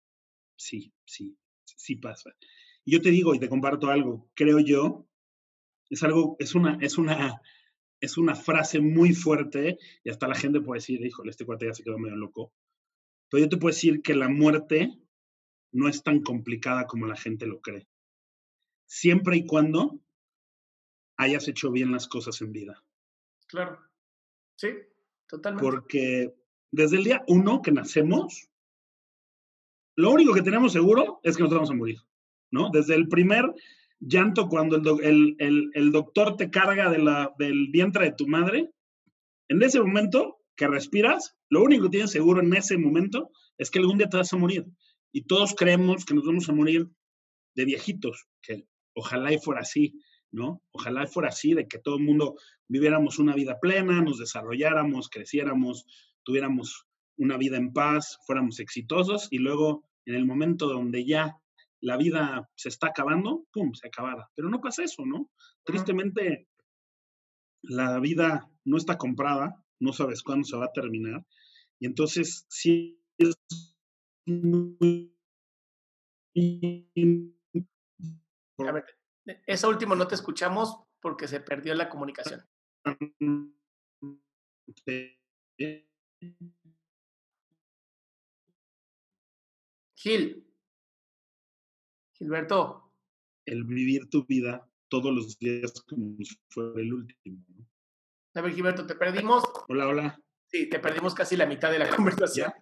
sí, 0.56 0.92
sí, 1.04 1.36
sí 1.64 1.96
pasa. 1.96 2.34
Y 2.84 2.92
yo 2.92 3.00
te 3.00 3.10
digo 3.10 3.34
y 3.34 3.38
te 3.38 3.48
comparto 3.48 3.88
algo, 3.88 4.30
creo 4.34 4.58
yo, 4.58 5.06
es 5.88 6.02
algo, 6.02 6.36
es 6.38 6.54
una, 6.54 6.78
es 6.80 6.98
una, 6.98 7.40
es 8.00 8.16
una 8.16 8.34
frase 8.34 8.80
muy 8.80 9.12
fuerte 9.14 9.78
y 10.02 10.10
hasta 10.10 10.26
la 10.26 10.34
gente 10.34 10.60
puede 10.60 10.78
decir, 10.78 11.04
híjole, 11.04 11.30
este 11.30 11.44
cuate 11.44 11.66
ya 11.66 11.74
se 11.74 11.82
quedó 11.82 11.98
medio 11.98 12.16
loco. 12.16 12.52
Pero 13.28 13.44
yo 13.44 13.48
te 13.48 13.56
puedo 13.56 13.74
decir 13.74 14.02
que 14.02 14.14
la 14.14 14.28
muerte 14.28 14.98
no 15.72 15.88
es 15.88 16.02
tan 16.02 16.20
complicada 16.20 16.86
como 16.86 17.06
la 17.06 17.16
gente 17.16 17.46
lo 17.46 17.60
cree. 17.60 17.86
Siempre 18.86 19.36
y 19.36 19.46
cuando 19.46 20.00
hayas 21.16 21.46
hecho 21.46 21.70
bien 21.70 21.92
las 21.92 22.08
cosas 22.08 22.40
en 22.40 22.52
vida. 22.52 22.82
Claro. 23.46 23.78
Sí, 24.56 24.68
totalmente. 25.26 25.70
Porque 25.70 26.34
desde 26.72 26.96
el 26.96 27.04
día 27.04 27.24
uno 27.28 27.62
que 27.62 27.72
nacemos, 27.72 28.48
lo 29.96 30.10
único 30.10 30.32
que 30.34 30.42
tenemos 30.42 30.72
seguro 30.72 31.20
es 31.22 31.36
que 31.36 31.42
nos 31.42 31.52
vamos 31.52 31.70
a 31.70 31.74
morir, 31.74 31.98
¿no? 32.50 32.70
Desde 32.70 32.94
el 32.94 33.08
primer 33.08 33.54
llanto 34.00 34.48
cuando 34.48 34.76
el, 35.00 35.36
el, 35.38 35.70
el, 35.74 35.92
doctor 35.92 36.36
te 36.36 36.50
carga 36.50 36.90
de 36.90 36.98
del 37.38 37.68
vientre 37.70 38.06
de 38.06 38.12
tu 38.12 38.26
madre, 38.26 38.70
en 39.48 39.62
ese 39.62 39.80
momento 39.80 40.38
que 40.56 40.66
respiras, 40.66 41.36
lo 41.48 41.62
único 41.62 41.84
que 41.84 41.90
tienes 41.90 42.10
seguro 42.10 42.40
en 42.40 42.54
ese 42.54 42.78
momento 42.78 43.30
es 43.58 43.70
que 43.70 43.78
algún 43.78 43.98
día 43.98 44.08
te 44.08 44.16
vas 44.16 44.32
a 44.32 44.36
morir. 44.36 44.66
Y 45.12 45.22
todos 45.22 45.54
creemos 45.54 46.04
que 46.04 46.14
nos 46.14 46.24
vamos 46.24 46.48
a 46.48 46.52
morir 46.52 46.88
de 47.54 47.64
viejitos, 47.64 48.26
que 48.42 48.66
ojalá 48.94 49.30
fuera 49.38 49.60
así, 49.60 49.94
¿no? 50.30 50.62
Ojalá 50.72 51.06
fuera 51.06 51.28
así, 51.28 51.54
de 51.54 51.66
que 51.66 51.78
todo 51.78 51.96
el 51.96 52.04
mundo 52.04 52.36
viviéramos 52.68 53.18
una 53.18 53.34
vida 53.34 53.58
plena, 53.60 54.00
nos 54.00 54.18
desarrolláramos, 54.18 55.08
creciéramos, 55.08 55.84
tuviéramos 56.22 56.86
una 57.16 57.36
vida 57.36 57.56
en 57.56 57.72
paz, 57.72 58.18
fuéramos 58.26 58.60
exitosos 58.60 59.28
y 59.30 59.38
luego 59.38 59.84
en 60.06 60.14
el 60.14 60.24
momento 60.24 60.68
donde 60.68 61.04
ya 61.04 61.36
la 61.80 61.96
vida 61.96 62.48
se 62.54 62.68
está 62.68 62.88
acabando, 62.88 63.46
¡pum!, 63.52 63.72
se 63.74 63.88
acabara. 63.88 64.30
Pero 64.34 64.48
no 64.48 64.60
pasa 64.60 64.84
eso, 64.84 65.04
¿no? 65.06 65.30
Tristemente, 65.64 66.48
la 67.62 67.98
vida 68.00 68.50
no 68.64 68.76
está 68.76 68.98
comprada, 68.98 69.64
no 69.80 69.92
sabes 69.92 70.22
cuándo 70.22 70.44
se 70.44 70.56
va 70.56 70.66
a 70.66 70.72
terminar 70.72 71.24
y 71.80 71.86
entonces 71.86 72.46
sí 72.48 73.02
es 73.18 73.34
muy... 74.26 75.16
A 78.58 78.72
ver, 78.72 78.84
esa 79.46 79.68
última 79.68 79.96
no 79.96 80.06
te 80.06 80.14
escuchamos 80.14 80.78
porque 81.00 81.26
se 81.26 81.40
perdió 81.40 81.74
la 81.74 81.88
comunicación. 81.88 82.46
Gil. 89.96 90.49
Gilberto. 92.20 92.92
El 93.46 93.64
vivir 93.64 94.10
tu 94.10 94.26
vida 94.26 94.68
todos 94.88 95.12
los 95.12 95.38
días 95.38 95.72
como 95.88 96.16
si 96.22 96.38
fuera 96.50 96.80
el 96.80 96.92
último. 96.92 97.44
¿no? 97.48 97.66
A 98.34 98.42
ver, 98.42 98.52
Gilberto, 98.52 98.86
te 98.86 98.94
perdimos. 98.94 99.42
Hola, 99.68 99.88
hola. 99.88 100.22
Sí, 100.48 100.68
te 100.68 100.78
perdimos 100.78 101.14
casi 101.14 101.36
la 101.36 101.46
mitad 101.46 101.70
de 101.72 101.78
la 101.78 101.88
conversación. 101.88 102.52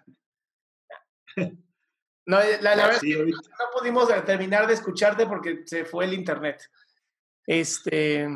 No, 2.27 2.39
la, 2.41 2.77
la 2.77 2.87
verdad 2.89 3.01
sí, 3.01 3.11
es 3.13 3.17
que 3.17 3.25
no 3.25 3.71
pudimos 3.73 4.07
terminar 4.27 4.67
de 4.67 4.75
escucharte 4.75 5.25
porque 5.25 5.63
se 5.65 5.87
fue 5.87 6.05
el 6.05 6.13
internet. 6.13 6.61
Este, 7.47 8.29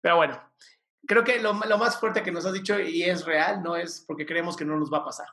pero 0.00 0.16
bueno, 0.16 0.42
creo 1.06 1.22
que 1.24 1.38
lo, 1.38 1.52
lo, 1.52 1.76
más 1.76 2.00
fuerte 2.00 2.22
que 2.22 2.32
nos 2.32 2.46
has 2.46 2.54
dicho 2.54 2.80
y 2.80 3.02
es 3.02 3.26
real, 3.26 3.62
no 3.62 3.76
es 3.76 4.02
porque 4.06 4.24
creemos 4.24 4.56
que 4.56 4.64
no 4.64 4.78
nos 4.78 4.90
va 4.90 4.98
a 4.98 5.04
pasar. 5.04 5.26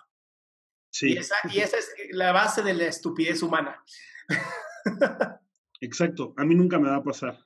Sí. 0.91 1.13
Y 1.13 1.17
esa, 1.19 1.35
y 1.49 1.59
esa 1.59 1.77
es 1.77 1.95
la 2.09 2.33
base 2.33 2.61
de 2.63 2.73
la 2.73 2.87
estupidez 2.87 3.41
humana. 3.41 3.81
Exacto, 5.81 6.33
a 6.37 6.45
mí 6.45 6.55
nunca 6.55 6.79
me 6.79 6.89
va 6.89 6.97
a 6.97 7.03
pasar. 7.03 7.37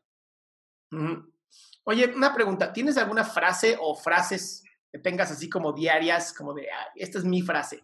Oye, 1.84 2.13
una 2.15 2.34
pregunta, 2.34 2.71
¿tienes 2.71 2.97
alguna 2.97 3.23
frase 3.23 3.78
o 3.80 3.95
frases 3.95 4.63
que 4.91 4.99
tengas 4.99 5.32
así 5.32 5.49
como 5.49 5.73
diarias, 5.73 6.34
como 6.34 6.54
de, 6.54 6.69
ah, 6.71 6.88
esta 6.95 7.19
es 7.19 7.25
mi 7.25 7.41
frase? 7.41 7.84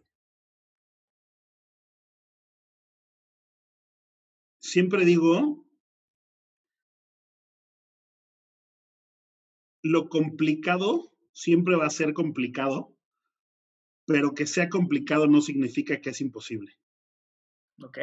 Siempre 4.59 5.05
digo, 5.05 5.65
lo 9.83 10.09
complicado 10.09 11.11
siempre 11.31 11.75
va 11.75 11.85
a 11.85 11.91
ser 11.91 12.13
complicado, 12.13 12.97
pero 14.07 14.33
que 14.33 14.47
sea 14.47 14.69
complicado 14.69 15.27
no 15.27 15.41
significa 15.41 16.01
que 16.01 16.09
es 16.09 16.21
imposible. 16.21 16.73
Ok. 17.83 17.99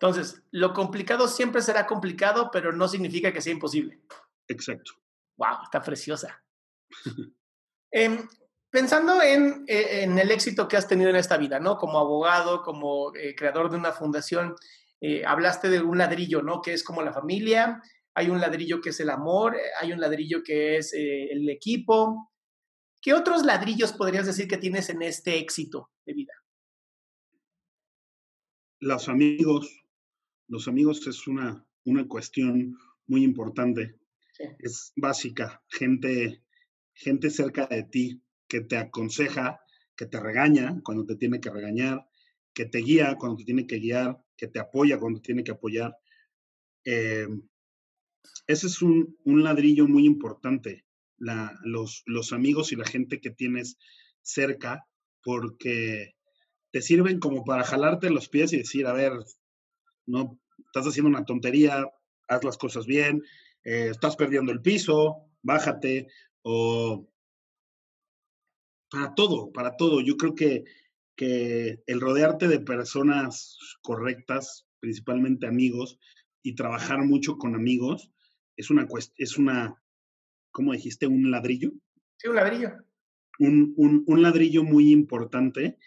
Entonces, 0.00 0.42
lo 0.50 0.72
complicado 0.72 1.28
siempre 1.28 1.60
será 1.60 1.86
complicado, 1.86 2.48
pero 2.50 2.72
no 2.72 2.88
significa 2.88 3.34
que 3.34 3.42
sea 3.42 3.52
imposible. 3.52 4.00
Exacto. 4.48 4.92
Wow, 5.36 5.64
está 5.64 5.82
preciosa. 5.82 6.42
Em, 7.92 8.26
pensando 8.70 9.20
en, 9.20 9.64
eh, 9.66 10.04
en, 10.04 10.18
el 10.18 10.30
éxito 10.30 10.68
que 10.68 10.78
has 10.78 10.88
tenido 10.88 11.10
en 11.10 11.16
esta 11.16 11.36
vida, 11.36 11.58
¿no? 11.60 11.76
Como 11.76 11.98
abogado, 11.98 12.62
como 12.62 13.14
eh, 13.14 13.34
creador 13.34 13.68
de 13.68 13.76
una 13.76 13.92
fundación, 13.92 14.54
eh, 15.02 15.24
hablaste 15.26 15.68
de 15.68 15.80
un 15.80 15.98
ladrillo, 15.98 16.40
¿no? 16.40 16.62
Que 16.62 16.72
es 16.72 16.82
como 16.82 17.02
la 17.02 17.12
familia, 17.12 17.82
hay 18.14 18.30
un 18.30 18.40
ladrillo 18.40 18.80
que 18.80 18.90
es 18.90 19.00
el 19.00 19.10
amor, 19.10 19.56
hay 19.80 19.92
un 19.92 20.00
ladrillo 20.00 20.42
que 20.42 20.76
es 20.76 20.94
el 20.94 21.50
equipo. 21.50 22.32
¿Qué 23.02 23.12
otros 23.12 23.44
ladrillos 23.44 23.92
podrías 23.92 24.24
decir 24.24 24.48
que 24.48 24.56
tienes 24.56 24.88
en 24.88 25.02
este 25.02 25.38
éxito 25.38 25.90
de 26.06 26.14
vida? 26.14 26.32
Los 28.78 29.08
amigos. 29.08 29.79
Los 30.50 30.66
amigos 30.66 31.06
es 31.06 31.28
una, 31.28 31.64
una 31.84 32.08
cuestión 32.08 32.76
muy 33.06 33.22
importante. 33.22 34.00
Es 34.58 34.92
básica. 34.96 35.62
Gente, 35.68 36.42
gente 36.92 37.30
cerca 37.30 37.68
de 37.68 37.84
ti 37.84 38.20
que 38.48 38.60
te 38.60 38.76
aconseja, 38.76 39.60
que 39.96 40.06
te 40.06 40.18
regaña 40.18 40.80
cuando 40.82 41.06
te 41.06 41.14
tiene 41.14 41.40
que 41.40 41.50
regañar, 41.50 42.04
que 42.52 42.64
te 42.64 42.78
guía 42.78 43.16
cuando 43.16 43.36
te 43.36 43.44
tiene 43.44 43.68
que 43.68 43.78
guiar, 43.78 44.18
que 44.36 44.48
te 44.48 44.58
apoya 44.58 44.98
cuando 44.98 45.20
te 45.20 45.26
tiene 45.26 45.44
que 45.44 45.52
apoyar. 45.52 45.96
Eh, 46.84 47.28
ese 48.48 48.66
es 48.66 48.82
un, 48.82 49.16
un, 49.24 49.44
ladrillo 49.44 49.86
muy 49.86 50.04
importante, 50.04 50.84
la, 51.16 51.56
los, 51.62 52.02
los 52.06 52.32
amigos 52.32 52.72
y 52.72 52.76
la 52.76 52.86
gente 52.86 53.20
que 53.20 53.30
tienes 53.30 53.78
cerca, 54.20 54.84
porque 55.22 56.16
te 56.72 56.82
sirven 56.82 57.20
como 57.20 57.44
para 57.44 57.62
jalarte 57.62 58.10
los 58.10 58.28
pies 58.28 58.52
y 58.52 58.58
decir, 58.58 58.88
a 58.88 58.92
ver, 58.92 59.12
no, 60.06 60.40
estás 60.66 60.86
haciendo 60.86 61.08
una 61.08 61.24
tontería, 61.24 61.86
haz 62.28 62.44
las 62.44 62.56
cosas 62.56 62.86
bien, 62.86 63.22
eh, 63.64 63.88
estás 63.90 64.16
perdiendo 64.16 64.52
el 64.52 64.62
piso, 64.62 65.30
bájate, 65.42 66.08
o 66.42 67.08
para 68.90 69.14
todo, 69.14 69.52
para 69.52 69.76
todo. 69.76 70.00
Yo 70.00 70.16
creo 70.16 70.34
que, 70.34 70.64
que 71.16 71.82
el 71.86 72.00
rodearte 72.00 72.48
de 72.48 72.60
personas 72.60 73.58
correctas, 73.82 74.66
principalmente 74.80 75.46
amigos, 75.46 75.98
y 76.42 76.54
trabajar 76.54 77.04
mucho 77.04 77.36
con 77.36 77.54
amigos, 77.54 78.10
es 78.56 78.70
una, 78.70 78.86
es 79.16 79.36
una 79.36 79.80
¿cómo 80.50 80.72
dijiste? 80.72 81.06
¿Un 81.06 81.30
ladrillo? 81.30 81.72
Sí, 82.16 82.28
un 82.28 82.36
ladrillo. 82.36 82.72
Un, 83.38 83.74
un, 83.76 84.04
un 84.06 84.22
ladrillo 84.22 84.64
muy 84.64 84.90
importante 84.90 85.78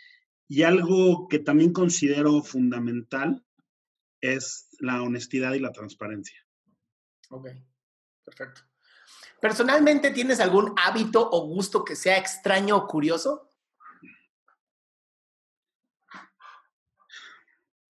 y 0.48 0.64
algo 0.64 1.28
que 1.28 1.40
también 1.40 1.72
considero 1.72 2.42
fundamental 2.42 3.44
es 4.24 4.70
la 4.80 5.04
honestidad 5.04 5.54
y 5.54 5.60
la 5.60 5.74
transparencia. 5.74 6.40
Ok, 7.30 7.50
perfecto. 8.24 8.62
¿Personalmente 9.42 10.12
tienes 10.12 10.40
algún 10.40 10.74
hábito 10.78 11.30
o 11.30 11.46
gusto 11.46 11.84
que 11.84 11.98
sea 11.98 12.18
extraño 12.18 12.78
o 12.78 12.88
curioso? 12.88 13.52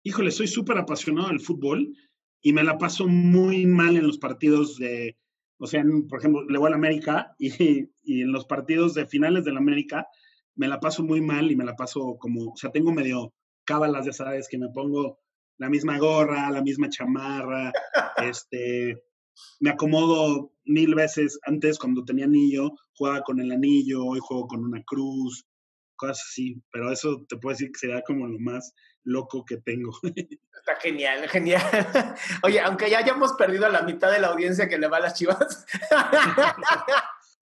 Híjole, 0.04 0.32
soy 0.32 0.48
súper 0.48 0.78
apasionado 0.78 1.28
del 1.28 1.42
fútbol 1.42 1.94
y 2.42 2.54
me 2.54 2.64
la 2.64 2.78
paso 2.78 3.06
muy 3.06 3.66
mal 3.66 3.98
en 3.98 4.08
los 4.08 4.18
partidos 4.18 4.78
de, 4.78 5.18
o 5.58 5.68
sea, 5.68 5.84
por 6.08 6.20
ejemplo, 6.20 6.46
le 6.48 6.58
voy 6.58 6.68
a 6.68 6.72
la 6.72 6.78
América 6.78 7.36
y, 7.38 7.90
y, 8.04 8.22
en 8.22 8.32
los 8.32 8.46
partidos 8.46 8.94
de 8.94 9.08
finales 9.08 9.44
de 9.44 9.52
la 9.52 9.60
América 9.60 10.08
me 10.56 10.70
la 10.70 10.80
paso 10.80 11.04
muy 11.04 11.20
mal 11.20 11.52
y 11.52 11.58
me 11.58 11.66
la 11.66 11.76
paso 11.76 12.16
como, 12.18 12.52
o 12.52 12.58
sea, 12.58 12.72
tengo 12.72 12.94
medio 12.94 13.34
cábalas, 13.66 14.06
ya 14.06 14.14
sabes, 14.14 14.48
que 14.48 14.58
me 14.58 14.70
pongo 14.70 15.23
la 15.58 15.70
misma 15.70 15.98
gorra, 15.98 16.50
la 16.50 16.62
misma 16.62 16.90
chamarra, 16.90 17.72
este, 18.18 19.04
me 19.60 19.72
acomodo 19.72 20.52
mil 20.66 20.96
veces. 20.96 21.40
Antes, 21.44 21.80
cuando 21.80 22.04
tenía 22.06 22.26
anillo, 22.26 22.72
jugaba 22.96 23.22
con 23.22 23.40
el 23.40 23.52
anillo, 23.52 24.06
hoy 24.06 24.20
juego 24.22 24.48
con 24.48 24.64
una 24.64 24.84
cruz, 24.84 25.46
cosas 25.96 26.24
así. 26.30 26.62
Pero 26.72 26.92
eso 26.92 27.26
te 27.28 27.38
puedo 27.38 27.54
decir 27.54 27.72
que 27.72 27.80
será 27.80 28.02
como 28.02 28.28
lo 28.28 28.40
más 28.40 28.74
loco 29.04 29.46
que 29.46 29.58
tengo. 29.58 29.92
Está 30.04 30.76
genial, 30.82 31.28
genial. 31.28 31.62
Oye, 32.44 32.60
aunque 32.62 32.90
ya 32.90 33.00
hayamos 33.00 33.34
perdido 33.34 33.66
a 33.66 33.70
la 33.70 33.84
mitad 33.84 34.12
de 34.12 34.20
la 34.20 34.28
audiencia 34.28 34.68
que 34.68 34.78
le 34.78 34.88
va 34.88 34.98
a 34.98 35.02
las 35.02 35.14
chivas. 35.14 35.66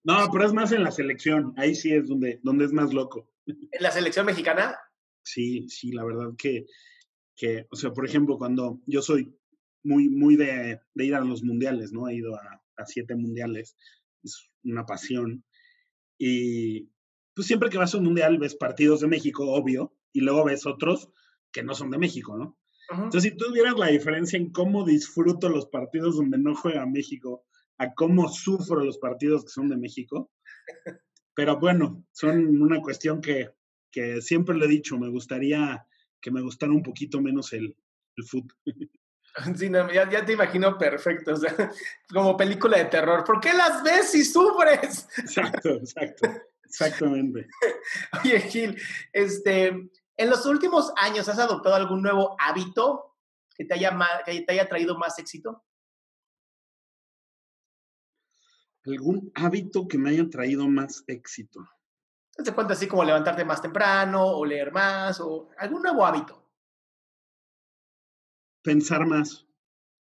No, 0.04 0.28
pero 0.32 0.44
es 0.44 0.52
más 0.52 0.72
en 0.72 0.82
la 0.82 0.90
selección. 0.90 1.54
Ahí 1.56 1.76
sí 1.76 1.92
es 1.94 2.08
donde, 2.08 2.40
donde 2.42 2.64
es 2.64 2.72
más 2.72 2.92
loco. 2.92 3.30
¿En 3.46 3.82
la 3.82 3.92
selección 3.92 4.26
mexicana? 4.26 4.76
Sí, 5.22 5.68
sí, 5.68 5.92
la 5.92 6.04
verdad 6.04 6.30
que, 6.36 6.66
que, 7.42 7.66
o 7.72 7.74
sea, 7.74 7.92
por 7.92 8.06
ejemplo, 8.06 8.38
cuando 8.38 8.80
yo 8.86 9.02
soy 9.02 9.36
muy, 9.82 10.08
muy 10.08 10.36
de, 10.36 10.80
ir 10.94 11.14
a 11.16 11.20
los 11.20 11.42
mundiales, 11.42 11.92
¿no? 11.92 12.08
He 12.08 12.14
ido 12.14 12.36
a, 12.36 12.62
siete 12.86 13.16
mundiales, 13.16 13.76
es 14.22 14.48
una 14.62 14.86
pasión. 14.86 15.44
Y 16.16 16.88
pues 17.34 17.48
siempre 17.48 17.68
que 17.68 17.78
vas 17.78 17.94
a 17.94 17.98
un 17.98 18.04
mundial 18.04 18.38
ves 18.38 18.54
partidos 18.54 19.00
de 19.00 19.08
México, 19.08 19.52
obvio, 19.52 19.92
y 20.12 20.20
luego 20.20 20.44
ves 20.44 20.66
otros 20.66 21.10
que 21.50 21.64
no 21.64 21.74
son 21.74 21.90
de 21.90 21.98
México, 21.98 22.38
¿no? 22.38 22.56
Entonces, 22.92 23.32
si 23.32 23.36
tú 23.36 23.52
vieras 23.52 23.76
la 23.76 23.88
diferencia 23.88 24.36
en 24.36 24.52
cómo 24.52 24.84
disfruto 24.84 25.48
los 25.48 25.66
partidos 25.66 26.16
donde 26.16 26.38
no 26.38 26.54
juega 26.54 26.86
México, 26.86 27.44
a 27.76 27.92
cómo 27.92 28.28
sufro 28.28 28.84
los 28.84 28.98
partidos 28.98 29.44
que 29.44 29.50
son 29.50 29.68
de 29.68 29.76
México, 29.76 30.30
pero 31.34 31.58
bueno, 31.58 32.06
son 32.12 32.62
una 32.62 32.80
cuestión 32.80 33.20
que, 33.20 33.50
que 33.90 34.22
siempre 34.22 34.56
le 34.56 34.66
he 34.66 34.68
dicho, 34.68 34.96
me 34.96 35.08
gustaría 35.08 35.86
que 36.22 36.30
me 36.30 36.40
gustara 36.40 36.72
un 36.72 36.82
poquito 36.82 37.20
menos 37.20 37.52
el, 37.52 37.76
el 38.16 38.24
fútbol. 38.24 38.56
Sí, 39.56 39.70
ya, 39.70 40.26
te 40.26 40.34
imagino 40.34 40.76
perfecto, 40.76 41.32
o 41.32 41.36
sea, 41.36 41.56
como 42.12 42.36
película 42.36 42.76
de 42.76 42.84
terror. 42.84 43.24
¿Por 43.24 43.40
qué 43.40 43.54
las 43.54 43.82
ves 43.82 44.10
si 44.10 44.26
sufres? 44.26 45.08
Exacto, 45.16 45.70
exacto, 45.70 46.28
exactamente. 46.62 47.48
Oye, 48.22 48.40
Gil, 48.40 48.78
este, 49.10 49.68
en 49.68 50.30
los 50.30 50.44
últimos 50.44 50.92
años, 50.96 51.30
¿has 51.30 51.38
adoptado 51.38 51.74
algún 51.76 52.02
nuevo 52.02 52.36
hábito 52.38 53.16
que 53.56 53.64
te 53.64 53.72
haya, 53.72 53.98
que 54.26 54.42
te 54.42 54.52
haya 54.52 54.68
traído 54.68 54.98
más 54.98 55.18
éxito? 55.18 55.64
¿Algún 58.84 59.32
hábito 59.34 59.88
que 59.88 59.96
me 59.96 60.10
haya 60.10 60.28
traído 60.28 60.68
más 60.68 61.04
éxito? 61.06 61.66
¿Te 62.36 62.52
cuenta 62.52 62.72
así 62.72 62.86
como 62.86 63.04
levantarte 63.04 63.44
más 63.44 63.60
temprano 63.60 64.24
o 64.24 64.44
leer 64.44 64.72
más 64.72 65.20
o 65.20 65.50
algún 65.58 65.82
nuevo 65.82 66.04
hábito? 66.04 66.42
pensar 68.62 69.06
más, 69.06 69.46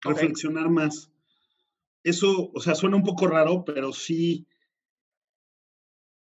reflexionar 0.02 0.70
más. 0.70 1.12
Eso, 2.04 2.52
o 2.54 2.62
sea, 2.62 2.76
suena 2.76 2.96
un 2.96 3.04
poco 3.04 3.28
raro, 3.28 3.66
pero 3.66 3.92
sí, 3.92 4.48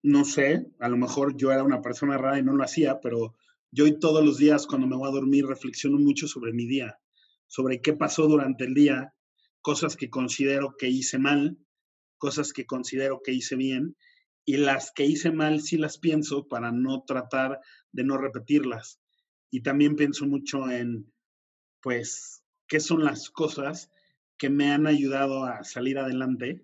no 0.04 0.26
sé, 0.26 0.72
a 0.80 0.88
lo 0.90 0.98
mejor 0.98 1.36
yo 1.36 1.52
era 1.52 1.64
una 1.64 1.82
persona 1.82 2.18
rara 2.18 2.40
y 2.40 2.44
no 2.44 2.54
lo 2.54 2.64
hacía, 2.64 3.00
pero 3.02 3.36
yo 3.72 3.86
hoy 3.86 4.00
todos 4.00 4.24
los 4.24 4.38
días 4.38 4.68
cuando 4.68 4.88
me 4.88 4.96
voy 4.96 5.10
a 5.10 5.14
dormir 5.14 5.46
reflexiono 5.46 5.98
mucho 5.98 6.28
sobre 6.28 6.54
mi 6.54 6.68
día, 6.68 7.00
sobre 7.48 7.82
qué 7.82 7.94
pasó 7.94 8.28
durante 8.28 8.66
el 8.66 8.74
día, 8.74 9.14
cosas 9.62 9.96
que 9.96 10.10
considero 10.10 10.76
que 10.78 10.88
hice 10.88 11.18
mal, 11.18 11.58
cosas 12.18 12.54
que 12.54 12.66
considero 12.66 13.22
que 13.24 13.32
hice 13.34 13.56
bien, 13.56 13.96
y 14.46 14.58
las 14.58 14.92
que 14.92 15.06
hice 15.06 15.32
mal 15.32 15.62
sí 15.62 15.78
las 15.78 15.98
pienso 15.98 16.48
para 16.48 16.72
no 16.72 17.04
tratar 17.04 17.60
de 17.92 18.04
no 18.04 18.18
repetirlas. 18.18 19.00
Y 19.50 19.62
también 19.62 19.96
pienso 19.96 20.26
mucho 20.26 20.70
en 20.70 21.12
pues, 21.82 22.44
qué 22.68 22.80
son 22.80 23.04
las 23.04 23.30
cosas 23.30 23.92
que 24.38 24.50
me 24.50 24.72
han 24.72 24.88
ayudado 24.88 25.44
a 25.44 25.64
salir 25.64 26.00
adelante 26.00 26.64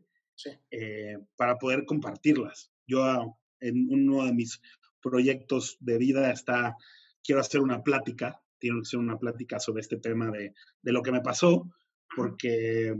eh, 0.72 1.18
para 1.36 1.58
poder 1.58 1.86
compartirlas. 1.86 2.72
Yo 2.88 3.04
ah, 3.04 3.26
en 3.60 3.88
uno 3.90 4.26
de 4.26 4.34
mis 4.34 4.62
proyectos 5.02 5.78
de 5.80 5.98
vida 5.98 6.32
está, 6.32 6.76
quiero 7.24 7.42
hacer 7.42 7.62
una 7.62 7.84
plática, 7.84 8.42
tiene 8.60 8.80
que 8.80 8.86
ser 8.86 9.00
una 9.00 9.20
plática 9.20 9.60
sobre 9.60 9.82
este 9.82 9.98
tema 9.98 10.32
de, 10.32 10.54
de 10.82 10.92
lo 10.92 11.02
que 11.02 11.12
me 11.12 11.22
pasó, 11.22 11.70
porque 12.16 12.96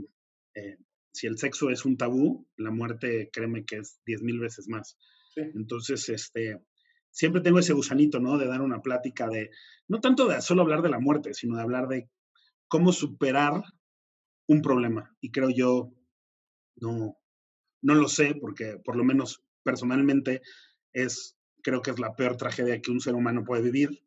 eh, 0.54 0.76
si 1.12 1.26
el 1.26 1.38
sexo 1.38 1.70
es 1.70 1.84
un 1.84 1.96
tabú, 1.96 2.46
la 2.56 2.70
muerte, 2.70 3.30
créeme 3.32 3.64
que 3.64 3.76
es 3.76 4.00
diez 4.06 4.22
mil 4.22 4.38
veces 4.38 4.68
más. 4.68 4.96
Entonces, 5.36 6.08
este, 6.08 6.60
siempre 7.10 7.40
tengo 7.40 7.58
ese 7.58 7.72
gusanito, 7.72 8.20
¿no? 8.20 8.38
De 8.38 8.46
dar 8.46 8.60
una 8.60 8.82
plática 8.82 9.28
de, 9.28 9.50
no 9.86 10.00
tanto 10.00 10.26
de 10.26 10.40
solo 10.40 10.62
hablar 10.62 10.82
de 10.82 10.88
la 10.88 10.98
muerte, 10.98 11.34
sino 11.34 11.56
de 11.56 11.62
hablar 11.62 11.88
de 11.88 12.10
cómo 12.68 12.92
superar 12.92 13.62
un 14.48 14.62
problema. 14.62 15.14
Y 15.20 15.30
creo 15.30 15.50
yo, 15.50 15.92
no, 16.76 17.16
no 17.82 17.94
lo 17.94 18.08
sé, 18.08 18.34
porque 18.34 18.78
por 18.84 18.96
lo 18.96 19.04
menos 19.04 19.42
personalmente 19.62 20.42
es, 20.92 21.36
creo 21.62 21.82
que 21.82 21.90
es 21.90 21.98
la 21.98 22.16
peor 22.16 22.36
tragedia 22.36 22.80
que 22.80 22.90
un 22.90 23.00
ser 23.00 23.14
humano 23.14 23.44
puede 23.44 23.62
vivir. 23.62 24.04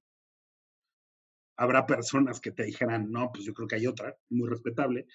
Habrá 1.57 1.85
personas 1.85 2.39
que 2.39 2.51
te 2.51 2.63
dijeran, 2.63 3.11
no, 3.11 3.31
pues 3.31 3.45
yo 3.45 3.53
creo 3.53 3.67
que 3.67 3.75
hay 3.75 3.87
otra, 3.87 4.17
muy 4.29 4.49
respetable. 4.49 5.05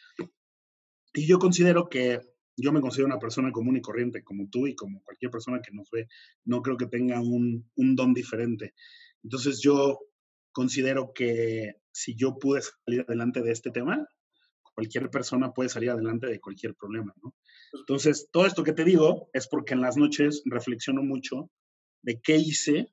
Y 1.16 1.26
yo 1.26 1.38
considero 1.38 1.88
que 1.88 2.20
yo 2.56 2.72
me 2.72 2.80
considero 2.80 3.06
una 3.06 3.18
persona 3.18 3.50
común 3.50 3.76
y 3.76 3.80
corriente, 3.80 4.22
como 4.22 4.48
tú 4.48 4.66
y 4.66 4.74
como 4.74 5.02
cualquier 5.02 5.30
persona 5.30 5.60
que 5.60 5.74
nos 5.74 5.90
ve. 5.90 6.08
No 6.44 6.62
creo 6.62 6.76
que 6.76 6.86
tenga 6.86 7.20
un, 7.20 7.70
un 7.74 7.96
don 7.96 8.14
diferente. 8.14 8.74
Entonces 9.22 9.60
yo 9.60 9.98
considero 10.52 11.12
que 11.14 11.76
si 11.90 12.14
yo 12.16 12.38
pude 12.38 12.60
salir 12.62 13.04
adelante 13.08 13.42
de 13.42 13.52
este 13.52 13.70
tema, 13.70 14.06
cualquier 14.74 15.10
persona 15.10 15.52
puede 15.52 15.70
salir 15.70 15.90
adelante 15.90 16.26
de 16.26 16.38
cualquier 16.38 16.74
problema, 16.74 17.14
¿no? 17.22 17.34
Entonces, 17.72 18.28
todo 18.30 18.46
esto 18.46 18.62
que 18.62 18.72
te 18.72 18.84
digo 18.84 19.28
es 19.32 19.48
porque 19.48 19.74
en 19.74 19.80
las 19.80 19.96
noches 19.96 20.42
reflexiono 20.44 21.02
mucho 21.02 21.50
de 22.02 22.20
qué 22.20 22.36
hice 22.36 22.92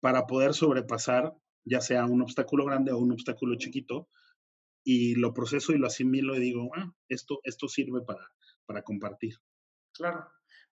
para 0.00 0.26
poder 0.26 0.54
sobrepasar 0.54 1.34
ya 1.64 1.80
sea 1.80 2.06
un 2.06 2.22
obstáculo 2.22 2.64
grande 2.64 2.92
o 2.92 2.98
un 2.98 3.12
obstáculo 3.12 3.56
chiquito, 3.56 4.08
y 4.84 5.14
lo 5.14 5.32
proceso 5.32 5.72
y 5.72 5.78
lo 5.78 5.86
asimilo 5.86 6.36
y 6.36 6.40
digo, 6.40 6.70
ah, 6.76 6.92
esto, 7.08 7.40
esto 7.44 7.68
sirve 7.68 8.02
para, 8.02 8.30
para 8.66 8.82
compartir. 8.82 9.36
Claro. 9.92 10.28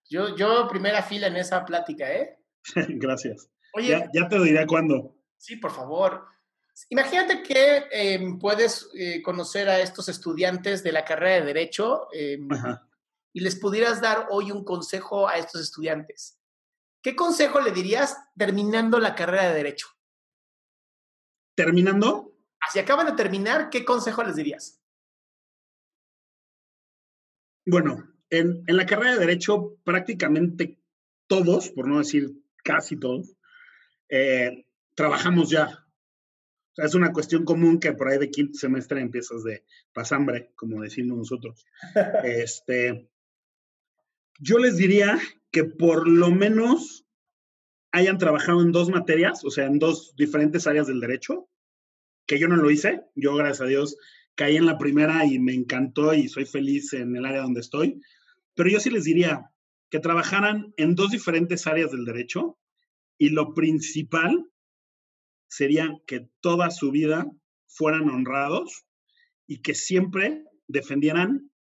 Yo, 0.09 0.35
yo 0.35 0.67
primera 0.67 1.03
fila 1.03 1.27
en 1.27 1.37
esa 1.37 1.63
plática, 1.65 2.11
¿eh? 2.11 2.37
Gracias. 2.89 3.49
Oye, 3.73 4.09
ya, 4.13 4.27
te 4.27 4.39
diré 4.39 4.67
cuándo. 4.67 5.15
Sí, 5.37 5.55
por 5.55 5.71
favor. 5.71 6.25
Imagínate 6.89 7.43
que 7.43 7.85
em, 7.91 8.39
puedes 8.39 8.89
eh, 8.93 9.21
conocer 9.21 9.69
a 9.69 9.79
estos 9.79 10.09
estudiantes 10.09 10.83
de 10.83 10.91
la 10.91 11.05
carrera 11.05 11.35
de 11.35 11.45
Derecho 11.45 12.07
em, 12.11 12.47
y 13.33 13.39
les 13.39 13.55
pudieras 13.55 14.01
dar 14.01 14.27
hoy 14.29 14.51
un 14.51 14.63
consejo 14.63 15.27
a 15.27 15.37
estos 15.37 15.61
estudiantes. 15.61 16.39
¿Qué 17.01 17.15
consejo 17.15 17.61
le 17.61 17.71
dirías 17.71 18.17
terminando 18.37 18.99
la 18.99 19.15
carrera 19.15 19.49
de 19.49 19.55
Derecho? 19.55 19.87
¿Terminando? 21.55 22.30
Si 22.71 22.79
acaban 22.79 23.05
de 23.07 23.13
terminar, 23.13 23.69
¿qué 23.69 23.83
consejo 23.83 24.23
les 24.23 24.35
dirías? 24.35 24.81
Bueno, 27.65 28.11
en, 28.29 28.63
la 28.67 28.85
carrera 28.85 29.13
de 29.13 29.19
Derecho 29.19 29.77
prácticamente 29.83 30.79
todos, 31.27 31.69
por 31.69 31.87
no 31.87 31.99
decir 31.99 32.31
casi 32.63 32.97
todos, 32.97 33.35
eh, 34.09 34.65
trabajamos 34.95 35.49
ya. 35.49 35.85
es 36.77 36.95
una 36.95 37.11
cuestión 37.13 37.45
común 37.45 37.79
que 37.79 37.93
por 37.93 38.07
ahí 38.07 38.17
de 38.17 38.31
quinto 38.31 38.57
semestre 38.57 39.01
empiezas 39.01 39.43
de 39.43 39.63
pasambre, 39.93 40.51
como 40.55 40.81
decimos 40.81 41.17
nosotros. 41.17 41.65
este, 42.23 43.09
yo 44.39 44.57
les 44.57 44.77
diría 44.77 45.19
que 45.51 45.63
por 45.63 46.07
lo 46.07 46.31
menos 46.31 47.05
hayan 47.91 48.17
trabajado 48.17 48.61
en 48.61 48.71
dos 48.71 48.89
materias, 48.89 49.43
o 49.43 49.51
sea, 49.51 49.65
en 49.65 49.77
dos 49.77 50.15
diferentes 50.15 50.65
áreas 50.65 50.87
del 50.87 51.01
derecho, 51.01 51.49
que 52.31 52.39
yo 52.39 52.47
no 52.47 52.55
lo 52.55 52.71
hice. 52.71 53.01
Yo, 53.13 53.35
gracias 53.35 53.59
a 53.59 53.65
Dios, 53.65 53.97
caí 54.35 54.55
en 54.55 54.65
la 54.65 54.77
primera 54.77 55.25
y 55.25 55.37
me 55.37 55.53
encantó 55.53 56.13
y 56.13 56.29
soy 56.29 56.45
feliz 56.45 56.93
en 56.93 57.13
el 57.17 57.25
área 57.25 57.41
donde 57.41 57.59
estoy. 57.59 58.01
Pero 58.55 58.69
yo 58.69 58.79
sí 58.79 58.89
les 58.89 59.03
diría 59.03 59.51
que 59.89 59.99
trabajaran 59.99 60.73
en 60.77 60.95
dos 60.95 61.11
diferentes 61.11 61.67
áreas 61.67 61.91
del 61.91 62.05
derecho 62.05 62.57
y 63.17 63.31
lo 63.31 63.53
principal 63.53 64.49
sería 65.49 65.89
que 66.07 66.29
toda 66.39 66.71
su 66.71 66.91
vida 66.91 67.29
fueran 67.67 68.09
honrados 68.09 68.85
y 69.45 69.61
que 69.61 69.75
siempre 69.75 70.45
defendieran 70.67 71.51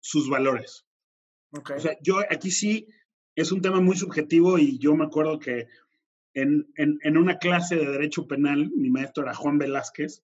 sus 0.00 0.30
valores. 0.30 0.86
O 1.50 1.78
sea, 1.78 1.98
yo 2.02 2.20
aquí 2.30 2.50
sí 2.50 2.88
es 3.34 3.52
un 3.52 3.60
tema 3.60 3.82
muy 3.82 3.98
subjetivo 3.98 4.58
y 4.58 4.78
yo 4.78 4.96
me 4.96 5.04
acuerdo 5.04 5.38
que 5.38 5.66
en, 6.42 6.98
en, 7.02 7.16
una 7.16 7.38
clase 7.38 7.76
de 7.76 7.90
derecho 7.90 8.26
penal, 8.26 8.70
mi 8.74 8.90
maestro 8.90 9.24
era 9.24 9.34
Juan 9.34 9.58
Velázquez, 9.58 10.22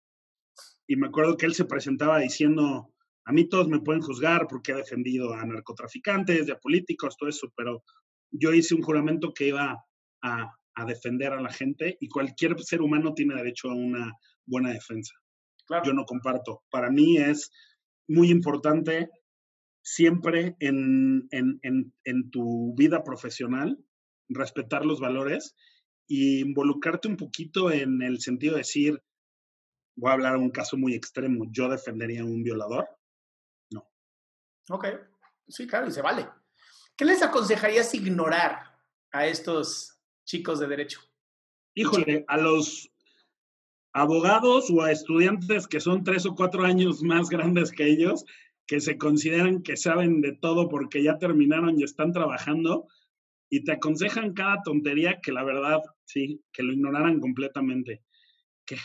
y 0.86 0.96
me 0.96 1.08
acuerdo 1.08 1.36
que 1.36 1.46
él 1.46 1.54
se 1.54 1.64
presentaba 1.64 2.18
diciendo, 2.18 2.92
a 3.24 3.32
mí 3.32 3.48
todos 3.48 3.68
me 3.68 3.80
pueden 3.80 4.02
juzgar 4.02 4.46
porque 4.48 4.72
he 4.72 4.76
defendido 4.76 5.34
a 5.34 5.44
narcotraficantes, 5.44 6.50
a 6.50 6.58
políticos, 6.58 7.16
todo 7.18 7.28
eso, 7.28 7.52
pero 7.56 7.82
yo 8.30 8.52
hice 8.52 8.74
un 8.74 8.82
juramento 8.82 9.32
que 9.34 9.48
iba 9.48 9.84
a, 10.22 10.56
a 10.74 10.84
defender 10.84 11.32
a 11.32 11.40
la 11.40 11.52
gente 11.52 11.96
y 12.00 12.08
cualquier 12.08 12.58
ser 12.60 12.82
humano 12.82 13.14
tiene 13.14 13.34
derecho 13.34 13.70
a 13.70 13.74
una 13.74 14.12
buena 14.44 14.70
defensa. 14.70 15.14
Yo 15.84 15.92
no 15.92 16.04
comparto. 16.04 16.62
Para 16.70 16.90
mí 16.90 17.16
es 17.16 17.50
muy 18.06 18.30
importante 18.30 19.10
siempre 19.82 20.56
en, 20.60 21.28
en, 21.30 22.30
tu 22.30 22.74
vida 22.76 23.02
profesional, 23.02 23.78
respetar 24.28 24.84
los 24.84 25.00
valores 25.00 25.54
y 26.06 26.40
involucrarte 26.40 27.08
un 27.08 27.16
poquito 27.16 27.70
en 27.70 28.02
el 28.02 28.20
sentido 28.20 28.54
de 28.54 28.60
decir, 28.60 29.02
voy 29.96 30.10
a 30.10 30.14
hablar 30.14 30.34
de 30.34 30.38
un 30.38 30.50
caso 30.50 30.76
muy 30.76 30.94
extremo, 30.94 31.46
yo 31.50 31.68
defendería 31.68 32.22
a 32.22 32.26
un 32.26 32.42
violador. 32.42 32.88
No. 33.70 33.88
Ok, 34.70 34.86
sí, 35.48 35.66
claro, 35.66 35.88
y 35.88 35.92
se 35.92 36.02
vale. 36.02 36.28
¿Qué 36.96 37.04
les 37.04 37.22
aconsejarías 37.22 37.94
ignorar 37.94 38.78
a 39.12 39.26
estos 39.26 39.98
chicos 40.24 40.60
de 40.60 40.66
derecho? 40.66 41.00
Híjole, 41.74 42.24
a 42.28 42.38
los 42.38 42.90
abogados 43.92 44.70
o 44.70 44.82
a 44.82 44.92
estudiantes 44.92 45.66
que 45.66 45.80
son 45.80 46.04
tres 46.04 46.26
o 46.26 46.34
cuatro 46.34 46.64
años 46.64 47.02
más 47.02 47.28
grandes 47.28 47.70
que 47.70 47.86
ellos, 47.86 48.24
que 48.66 48.80
se 48.80 48.98
consideran 48.98 49.62
que 49.62 49.76
saben 49.76 50.20
de 50.20 50.32
todo 50.32 50.68
porque 50.68 51.02
ya 51.02 51.18
terminaron 51.18 51.78
y 51.78 51.84
están 51.84 52.12
trabajando 52.12 52.88
y 53.48 53.64
te 53.64 53.72
aconsejan 53.72 54.32
cada 54.34 54.62
tontería 54.62 55.20
que 55.22 55.32
la 55.32 55.44
verdad, 55.44 55.80
sí, 56.04 56.42
que 56.52 56.62
lo 56.62 56.72
ignoraran 56.72 57.20
completamente. 57.20 58.02
Que, 58.66 58.76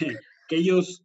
que 0.47 0.57
ellos 0.57 1.03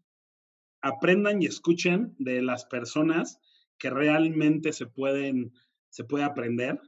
aprendan 0.82 1.42
y 1.42 1.46
escuchen 1.46 2.14
de 2.18 2.42
las 2.42 2.66
personas 2.66 3.40
que 3.78 3.90
realmente 3.90 4.72
se 4.72 4.86
pueden, 4.86 5.52
se 5.88 6.04
puede 6.04 6.24
aprender. 6.24 6.80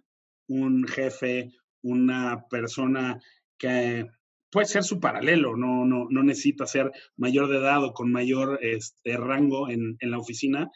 Un 0.46 0.87
jefe, 0.87 1.52
una 1.83 2.46
persona 2.48 3.20
que 3.59 4.07
puede 4.50 4.66
ser 4.66 4.83
su 4.83 4.98
paralelo, 5.00 5.57
no, 5.57 5.85
no, 5.85 6.07
no 6.09 6.22
necesita 6.22 6.66
ser 6.66 6.90
mayor 7.16 7.48
de 7.48 7.59
edad 7.59 7.85
o 7.85 7.92
con 7.92 8.11
mayor 8.11 8.59
este, 8.62 9.16
rango 9.16 9.68
en, 9.68 9.96
en 10.00 10.11
la 10.11 10.18
oficina, 10.18 10.70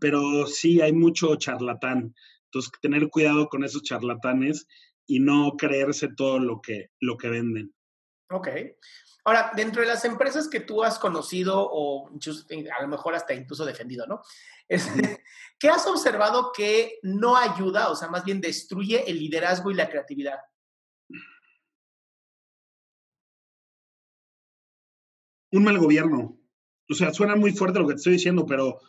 pero 0.00 0.46
sí 0.46 0.80
hay 0.80 0.92
mucho 0.92 1.36
charlatán. 1.36 2.14
Entonces, 2.44 2.72
tener 2.80 3.08
cuidado 3.08 3.48
con 3.48 3.64
esos 3.64 3.82
charlatanes 3.82 4.66
y 5.08 5.18
no 5.18 5.56
creerse 5.56 6.08
todo 6.14 6.38
lo 6.38 6.60
que, 6.60 6.92
lo 7.00 7.16
que 7.16 7.28
venden. 7.28 7.74
Ok. 8.30 8.48
Ahora, 9.24 9.50
dentro 9.56 9.82
de 9.82 9.88
las 9.88 10.04
empresas 10.04 10.48
que 10.48 10.60
tú 10.60 10.84
has 10.84 10.98
conocido 10.98 11.56
o 11.58 12.08
a 12.08 12.82
lo 12.82 12.88
mejor 12.88 13.14
hasta 13.14 13.34
incluso 13.34 13.64
defendido, 13.64 14.06
¿no? 14.06 14.22
¿Qué 15.58 15.68
has 15.68 15.86
observado 15.86 16.52
que 16.52 17.00
no 17.02 17.36
ayuda, 17.36 17.90
o 17.90 17.96
sea, 17.96 18.08
más 18.08 18.24
bien 18.24 18.40
destruye 18.40 19.10
el 19.10 19.18
liderazgo 19.18 19.72
y 19.72 19.74
la 19.74 19.88
creatividad? 19.88 20.38
Un 25.50 25.64
mal 25.64 25.78
gobierno. 25.78 26.38
O 26.88 26.94
sea, 26.94 27.12
suena 27.12 27.34
muy 27.34 27.52
fuerte 27.52 27.80
lo 27.80 27.86
que 27.86 27.94
te 27.94 27.98
estoy 27.98 28.12
diciendo, 28.12 28.46
pero 28.46 28.80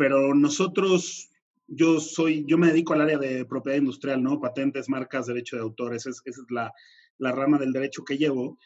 pero 0.00 0.34
nosotros, 0.34 1.29
yo 1.70 2.00
soy, 2.00 2.44
yo 2.46 2.58
me 2.58 2.66
dedico 2.66 2.92
al 2.92 3.02
área 3.02 3.16
de 3.16 3.44
propiedad 3.44 3.78
industrial, 3.78 4.22
¿no? 4.22 4.40
Patentes, 4.40 4.88
marcas, 4.88 5.26
derecho 5.26 5.56
de 5.56 5.62
autor, 5.62 5.94
esa 5.94 6.10
es, 6.10 6.22
la, 6.50 6.72
la 7.18 7.32
rama 7.32 7.58
del 7.58 7.72
derecho 7.72 8.04
que 8.04 8.18
llevo. 8.18 8.58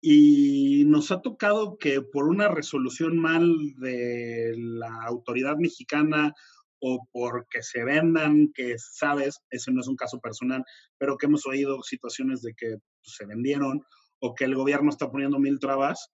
Y 0.00 0.84
nos 0.86 1.10
ha 1.12 1.20
tocado 1.20 1.76
que 1.76 2.00
por 2.00 2.26
una 2.26 2.48
resolución 2.48 3.18
mal 3.18 3.54
de 3.76 4.54
la 4.56 5.02
autoridad 5.02 5.58
mexicana 5.58 6.34
o 6.80 7.06
porque 7.12 7.62
se 7.62 7.84
vendan, 7.84 8.50
que 8.54 8.76
sabes, 8.78 9.40
ese 9.50 9.70
no 9.70 9.82
es 9.82 9.88
un 9.88 9.96
caso 9.96 10.18
personal, 10.18 10.64
pero 10.96 11.18
que 11.18 11.26
hemos 11.26 11.44
oído 11.46 11.82
situaciones 11.82 12.40
de 12.40 12.54
que 12.54 12.70
pues, 12.70 13.16
se 13.16 13.26
vendieron 13.26 13.84
o 14.20 14.34
que 14.34 14.44
el 14.44 14.54
gobierno 14.54 14.88
está 14.88 15.10
poniendo 15.10 15.38
mil 15.38 15.58
trabas, 15.58 16.10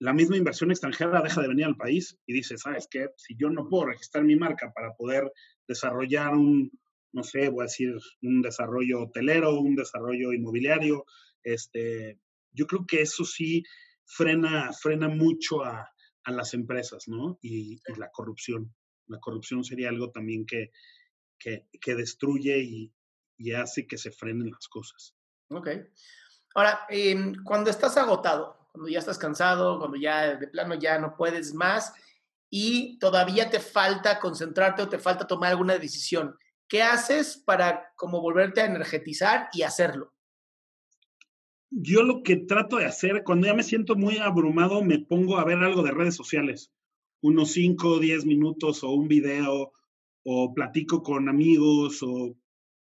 la 0.00 0.12
misma 0.12 0.36
inversión 0.36 0.70
extranjera 0.70 1.20
deja 1.22 1.42
de 1.42 1.48
venir 1.48 1.64
al 1.64 1.76
país 1.76 2.16
y 2.26 2.32
dice, 2.32 2.56
¿sabes 2.56 2.86
qué? 2.90 3.10
Si 3.16 3.36
yo 3.36 3.50
no 3.50 3.68
puedo 3.68 3.86
registrar 3.86 4.24
mi 4.24 4.36
marca 4.36 4.72
para 4.72 4.94
poder 4.94 5.32
desarrollar 5.66 6.34
un, 6.34 6.70
no 7.12 7.22
sé, 7.24 7.48
voy 7.48 7.62
a 7.62 7.64
decir, 7.64 7.96
un 8.22 8.42
desarrollo 8.42 9.02
hotelero, 9.02 9.58
un 9.60 9.74
desarrollo 9.74 10.32
inmobiliario, 10.32 11.04
este, 11.42 12.20
yo 12.52 12.66
creo 12.66 12.86
que 12.86 13.02
eso 13.02 13.24
sí 13.24 13.64
frena, 14.04 14.72
frena 14.72 15.08
mucho 15.08 15.64
a, 15.64 15.90
las 16.26 16.52
empresas, 16.52 17.08
¿no? 17.08 17.38
Y, 17.40 17.80
la 17.96 18.10
corrupción. 18.10 18.74
La 19.06 19.18
corrupción 19.18 19.64
sería 19.64 19.88
algo 19.88 20.10
también 20.10 20.44
que, 20.44 20.72
que, 21.38 21.94
destruye 21.94 22.58
y, 22.58 22.92
y, 23.38 23.52
hace 23.52 23.86
que 23.86 23.96
se 23.96 24.10
frenen 24.10 24.50
las 24.50 24.68
cosas. 24.68 25.14
Ok. 25.48 25.68
Ahora, 26.54 26.80
em, 26.90 27.34
cuando 27.42 27.70
estás 27.70 27.96
agotado, 27.96 28.57
cuando 28.78 28.92
ya 28.92 29.00
estás 29.00 29.18
cansado, 29.18 29.78
cuando 29.80 29.96
ya 29.96 30.36
de 30.36 30.46
plano 30.46 30.76
ya 30.76 31.00
no 31.00 31.16
puedes 31.16 31.52
más 31.52 31.92
y 32.48 32.96
todavía 32.98 33.50
te 33.50 33.58
falta 33.58 34.20
concentrarte 34.20 34.82
o 34.82 34.88
te 34.88 35.00
falta 35.00 35.26
tomar 35.26 35.50
alguna 35.50 35.76
decisión. 35.78 36.36
¿Qué 36.68 36.82
haces 36.82 37.42
para 37.44 37.92
como 37.96 38.20
volverte 38.20 38.60
a 38.60 38.66
energetizar 38.66 39.48
y 39.52 39.62
hacerlo? 39.62 40.14
Yo 41.70 42.02
lo 42.04 42.22
que 42.22 42.36
trato 42.36 42.76
de 42.76 42.86
hacer, 42.86 43.24
cuando 43.24 43.48
ya 43.48 43.54
me 43.54 43.64
siento 43.64 43.96
muy 43.96 44.18
abrumado, 44.18 44.82
me 44.82 45.00
pongo 45.00 45.38
a 45.38 45.44
ver 45.44 45.58
algo 45.58 45.82
de 45.82 45.90
redes 45.90 46.14
sociales, 46.14 46.70
unos 47.20 47.50
5 47.52 47.88
o 47.88 47.98
10 47.98 48.26
minutos 48.26 48.84
o 48.84 48.90
un 48.90 49.08
video 49.08 49.72
o 50.24 50.54
platico 50.54 51.02
con 51.02 51.28
amigos 51.28 52.02
o 52.02 52.36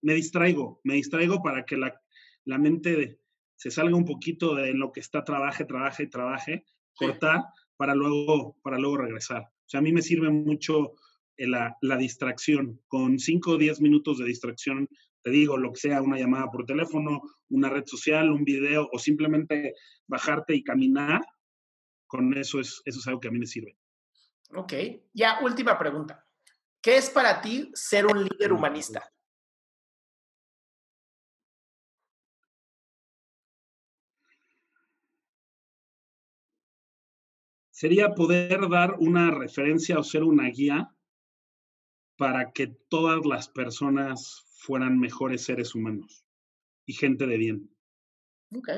me 0.02 0.16
distraigo, 0.16 0.82
me 0.84 0.96
distraigo 0.96 1.44
para 1.44 1.64
que 1.64 1.78
la, 1.78 2.02
la 2.44 2.58
mente 2.58 3.20
se 3.56 3.72
salga 3.72 3.96
un 3.96 4.06
poquito 4.06 4.56
de 4.56 4.74
lo 4.74 4.92
que 4.92 5.00
está, 5.00 5.24
trabaje, 5.24 5.66
trabaje, 5.66 6.08
trabaje, 6.08 6.66
cortar 6.96 7.44
para 7.78 7.96
luego, 7.96 8.58
para 8.62 8.78
luego 8.78 8.98
regresar. 8.98 9.42
O 9.44 9.68
sea, 9.70 9.80
a 9.80 9.84
mí 9.84 9.92
me 9.92 10.02
sirve 10.02 10.30
mucho 10.30 10.94
la, 11.38 11.76
la 11.82 11.98
distracción. 11.98 12.82
Con 12.88 13.20
5 13.20 13.52
o 13.52 13.58
10 13.58 13.82
minutos 13.82 14.20
de 14.20 14.26
distracción, 14.26 14.88
te 15.24 15.32
digo, 15.32 15.58
lo 15.58 15.72
que 15.72 15.80
sea, 15.80 16.02
una 16.02 16.20
llamada 16.20 16.52
por 16.52 16.66
teléfono, 16.66 17.22
una 17.50 17.70
red 17.70 17.84
social, 17.86 18.32
un 18.32 18.44
video 18.44 18.88
o 18.92 19.00
simplemente 19.00 19.74
bajarte 20.08 20.56
y 20.56 20.64
caminar, 20.64 21.22
con 22.08 22.38
eso 22.38 22.60
es, 22.60 22.82
eso 22.86 23.00
es 23.00 23.08
algo 23.08 23.20
que 23.20 23.28
a 23.28 23.32
mí 23.32 23.40
me 23.40 23.48
sirve. 23.48 23.78
Ok, 24.54 24.74
ya 25.14 25.40
última 25.42 25.78
pregunta. 25.78 26.24
¿Qué 26.82 26.98
es 26.98 27.10
para 27.10 27.42
ti 27.42 27.72
ser 27.74 28.06
un 28.06 28.24
líder 28.24 28.54
humanista? 28.54 29.12
Sería 37.76 38.16
poder 38.16 38.70
dar 38.70 38.96
una 39.00 39.32
referencia 39.32 40.00
o 40.00 40.04
ser 40.04 40.24
una 40.24 40.48
guía 40.48 40.96
para 42.18 42.54
que 42.54 42.68
todas 42.68 43.26
las 43.26 43.50
personas 43.50 44.46
fueran 44.60 44.98
mejores 44.98 45.44
seres 45.44 45.76
humanos 45.76 46.26
y 46.86 46.94
gente 46.94 47.28
de 47.28 47.36
bien. 47.36 47.78
Ok. 48.56 48.70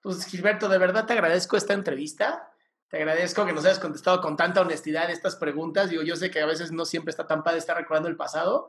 Pues 0.00 0.24
Gilberto, 0.26 0.68
de 0.68 0.78
verdad 0.78 1.06
te 1.06 1.14
agradezco 1.14 1.56
esta 1.56 1.74
entrevista. 1.74 2.52
Te 2.86 2.98
agradezco 2.98 3.44
que 3.44 3.52
nos 3.52 3.64
hayas 3.64 3.80
contestado 3.80 4.20
con 4.20 4.36
tanta 4.36 4.60
honestidad 4.60 5.10
estas 5.10 5.34
preguntas. 5.34 5.90
Digo, 5.90 6.04
yo 6.04 6.14
sé 6.14 6.30
que 6.30 6.40
a 6.40 6.46
veces 6.46 6.70
no 6.70 6.84
siempre 6.84 7.10
está 7.10 7.26
tan 7.26 7.42
padre 7.42 7.58
estar 7.58 7.76
recordando 7.76 8.08
el 8.08 8.16
pasado, 8.16 8.68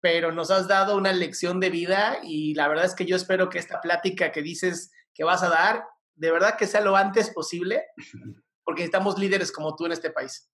pero 0.00 0.30
nos 0.30 0.50
has 0.50 0.68
dado 0.68 0.98
una 0.98 1.14
lección 1.14 1.58
de 1.58 1.70
vida 1.70 2.18
y 2.22 2.52
la 2.52 2.68
verdad 2.68 2.84
es 2.84 2.94
que 2.94 3.06
yo 3.06 3.16
espero 3.16 3.48
que 3.48 3.58
esta 3.58 3.80
plática 3.80 4.30
que 4.30 4.42
dices 4.42 4.92
que 5.14 5.24
vas 5.24 5.42
a 5.42 5.48
dar, 5.48 5.86
de 6.16 6.30
verdad 6.30 6.58
que 6.58 6.66
sea 6.66 6.82
lo 6.82 6.96
antes 6.96 7.30
posible, 7.30 7.86
porque 8.64 8.82
necesitamos 8.82 9.18
líderes 9.18 9.52
como 9.52 9.74
tú 9.76 9.86
en 9.86 9.92
este 9.92 10.10
país. 10.10 10.50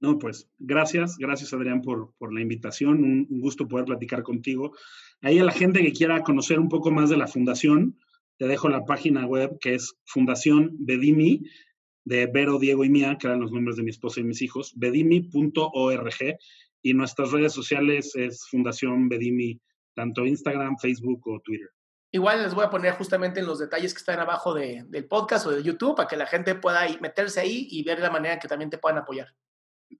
No, 0.00 0.18
pues 0.18 0.50
gracias, 0.58 1.16
gracias 1.16 1.52
Adrián 1.54 1.80
por, 1.80 2.12
por 2.18 2.32
la 2.32 2.42
invitación, 2.42 3.02
un, 3.02 3.40
gusto 3.40 3.66
poder 3.66 3.86
platicar 3.86 4.22
contigo. 4.22 4.76
Ahí 5.22 5.38
a 5.38 5.44
la 5.44 5.52
gente 5.52 5.80
que 5.82 5.92
quiera 5.92 6.22
conocer 6.22 6.60
un 6.60 6.68
poco 6.68 6.90
más 6.90 7.08
de 7.08 7.16
la 7.16 7.26
fundación, 7.26 7.98
te 8.38 8.46
dejo 8.46 8.68
la 8.68 8.84
página 8.84 9.24
web 9.26 9.58
que 9.60 9.74
es 9.74 9.96
Fundación 10.04 10.76
Bedimi, 10.80 11.44
de 12.04 12.26
Vero, 12.26 12.58
Diego 12.58 12.84
y 12.84 12.90
Mía, 12.90 13.16
que 13.18 13.26
eran 13.26 13.40
los 13.40 13.52
nombres 13.52 13.76
de 13.76 13.82
mi 13.82 13.90
esposa 13.90 14.20
y 14.20 14.24
mis 14.24 14.42
hijos, 14.42 14.72
bedimi.org, 14.76 16.38
y 16.82 16.94
nuestras 16.94 17.32
redes 17.32 17.52
sociales 17.52 18.14
es 18.14 18.46
Fundación 18.48 19.08
Bedimi, 19.08 19.60
tanto 19.94 20.26
Instagram, 20.26 20.76
Facebook 20.76 21.26
o 21.26 21.40
Twitter. 21.40 21.70
Igual 22.16 22.42
les 22.42 22.54
voy 22.54 22.64
a 22.64 22.70
poner 22.70 22.94
justamente 22.94 23.40
en 23.40 23.46
los 23.46 23.58
detalles 23.58 23.92
que 23.92 23.98
están 23.98 24.18
abajo 24.18 24.54
del 24.54 25.06
podcast 25.06 25.46
o 25.46 25.50
de 25.50 25.62
YouTube 25.62 25.94
para 25.94 26.08
que 26.08 26.16
la 26.16 26.24
gente 26.24 26.54
pueda 26.54 26.86
meterse 26.98 27.40
ahí 27.40 27.68
y 27.70 27.82
ver 27.82 28.00
la 28.00 28.10
manera 28.10 28.38
que 28.38 28.48
también 28.48 28.70
te 28.70 28.78
puedan 28.78 28.96
apoyar. 28.96 29.34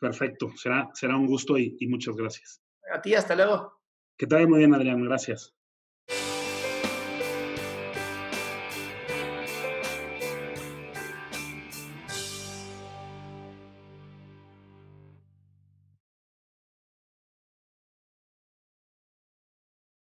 Perfecto, 0.01 0.51
será, 0.57 0.89
será 0.95 1.15
un 1.15 1.27
gusto 1.27 1.59
y, 1.59 1.77
muchas 1.87 2.17
gracias. 2.17 2.63
A 2.91 3.03
ti, 3.03 3.15
hasta 3.15 3.37
luego. 3.37 3.83
Que 4.17 4.27
te 4.27 4.35
vaya 4.35 4.47
muy 4.47 4.61
bien, 4.61 4.75
Adrián, 4.75 5.05
gracias. 5.05 5.55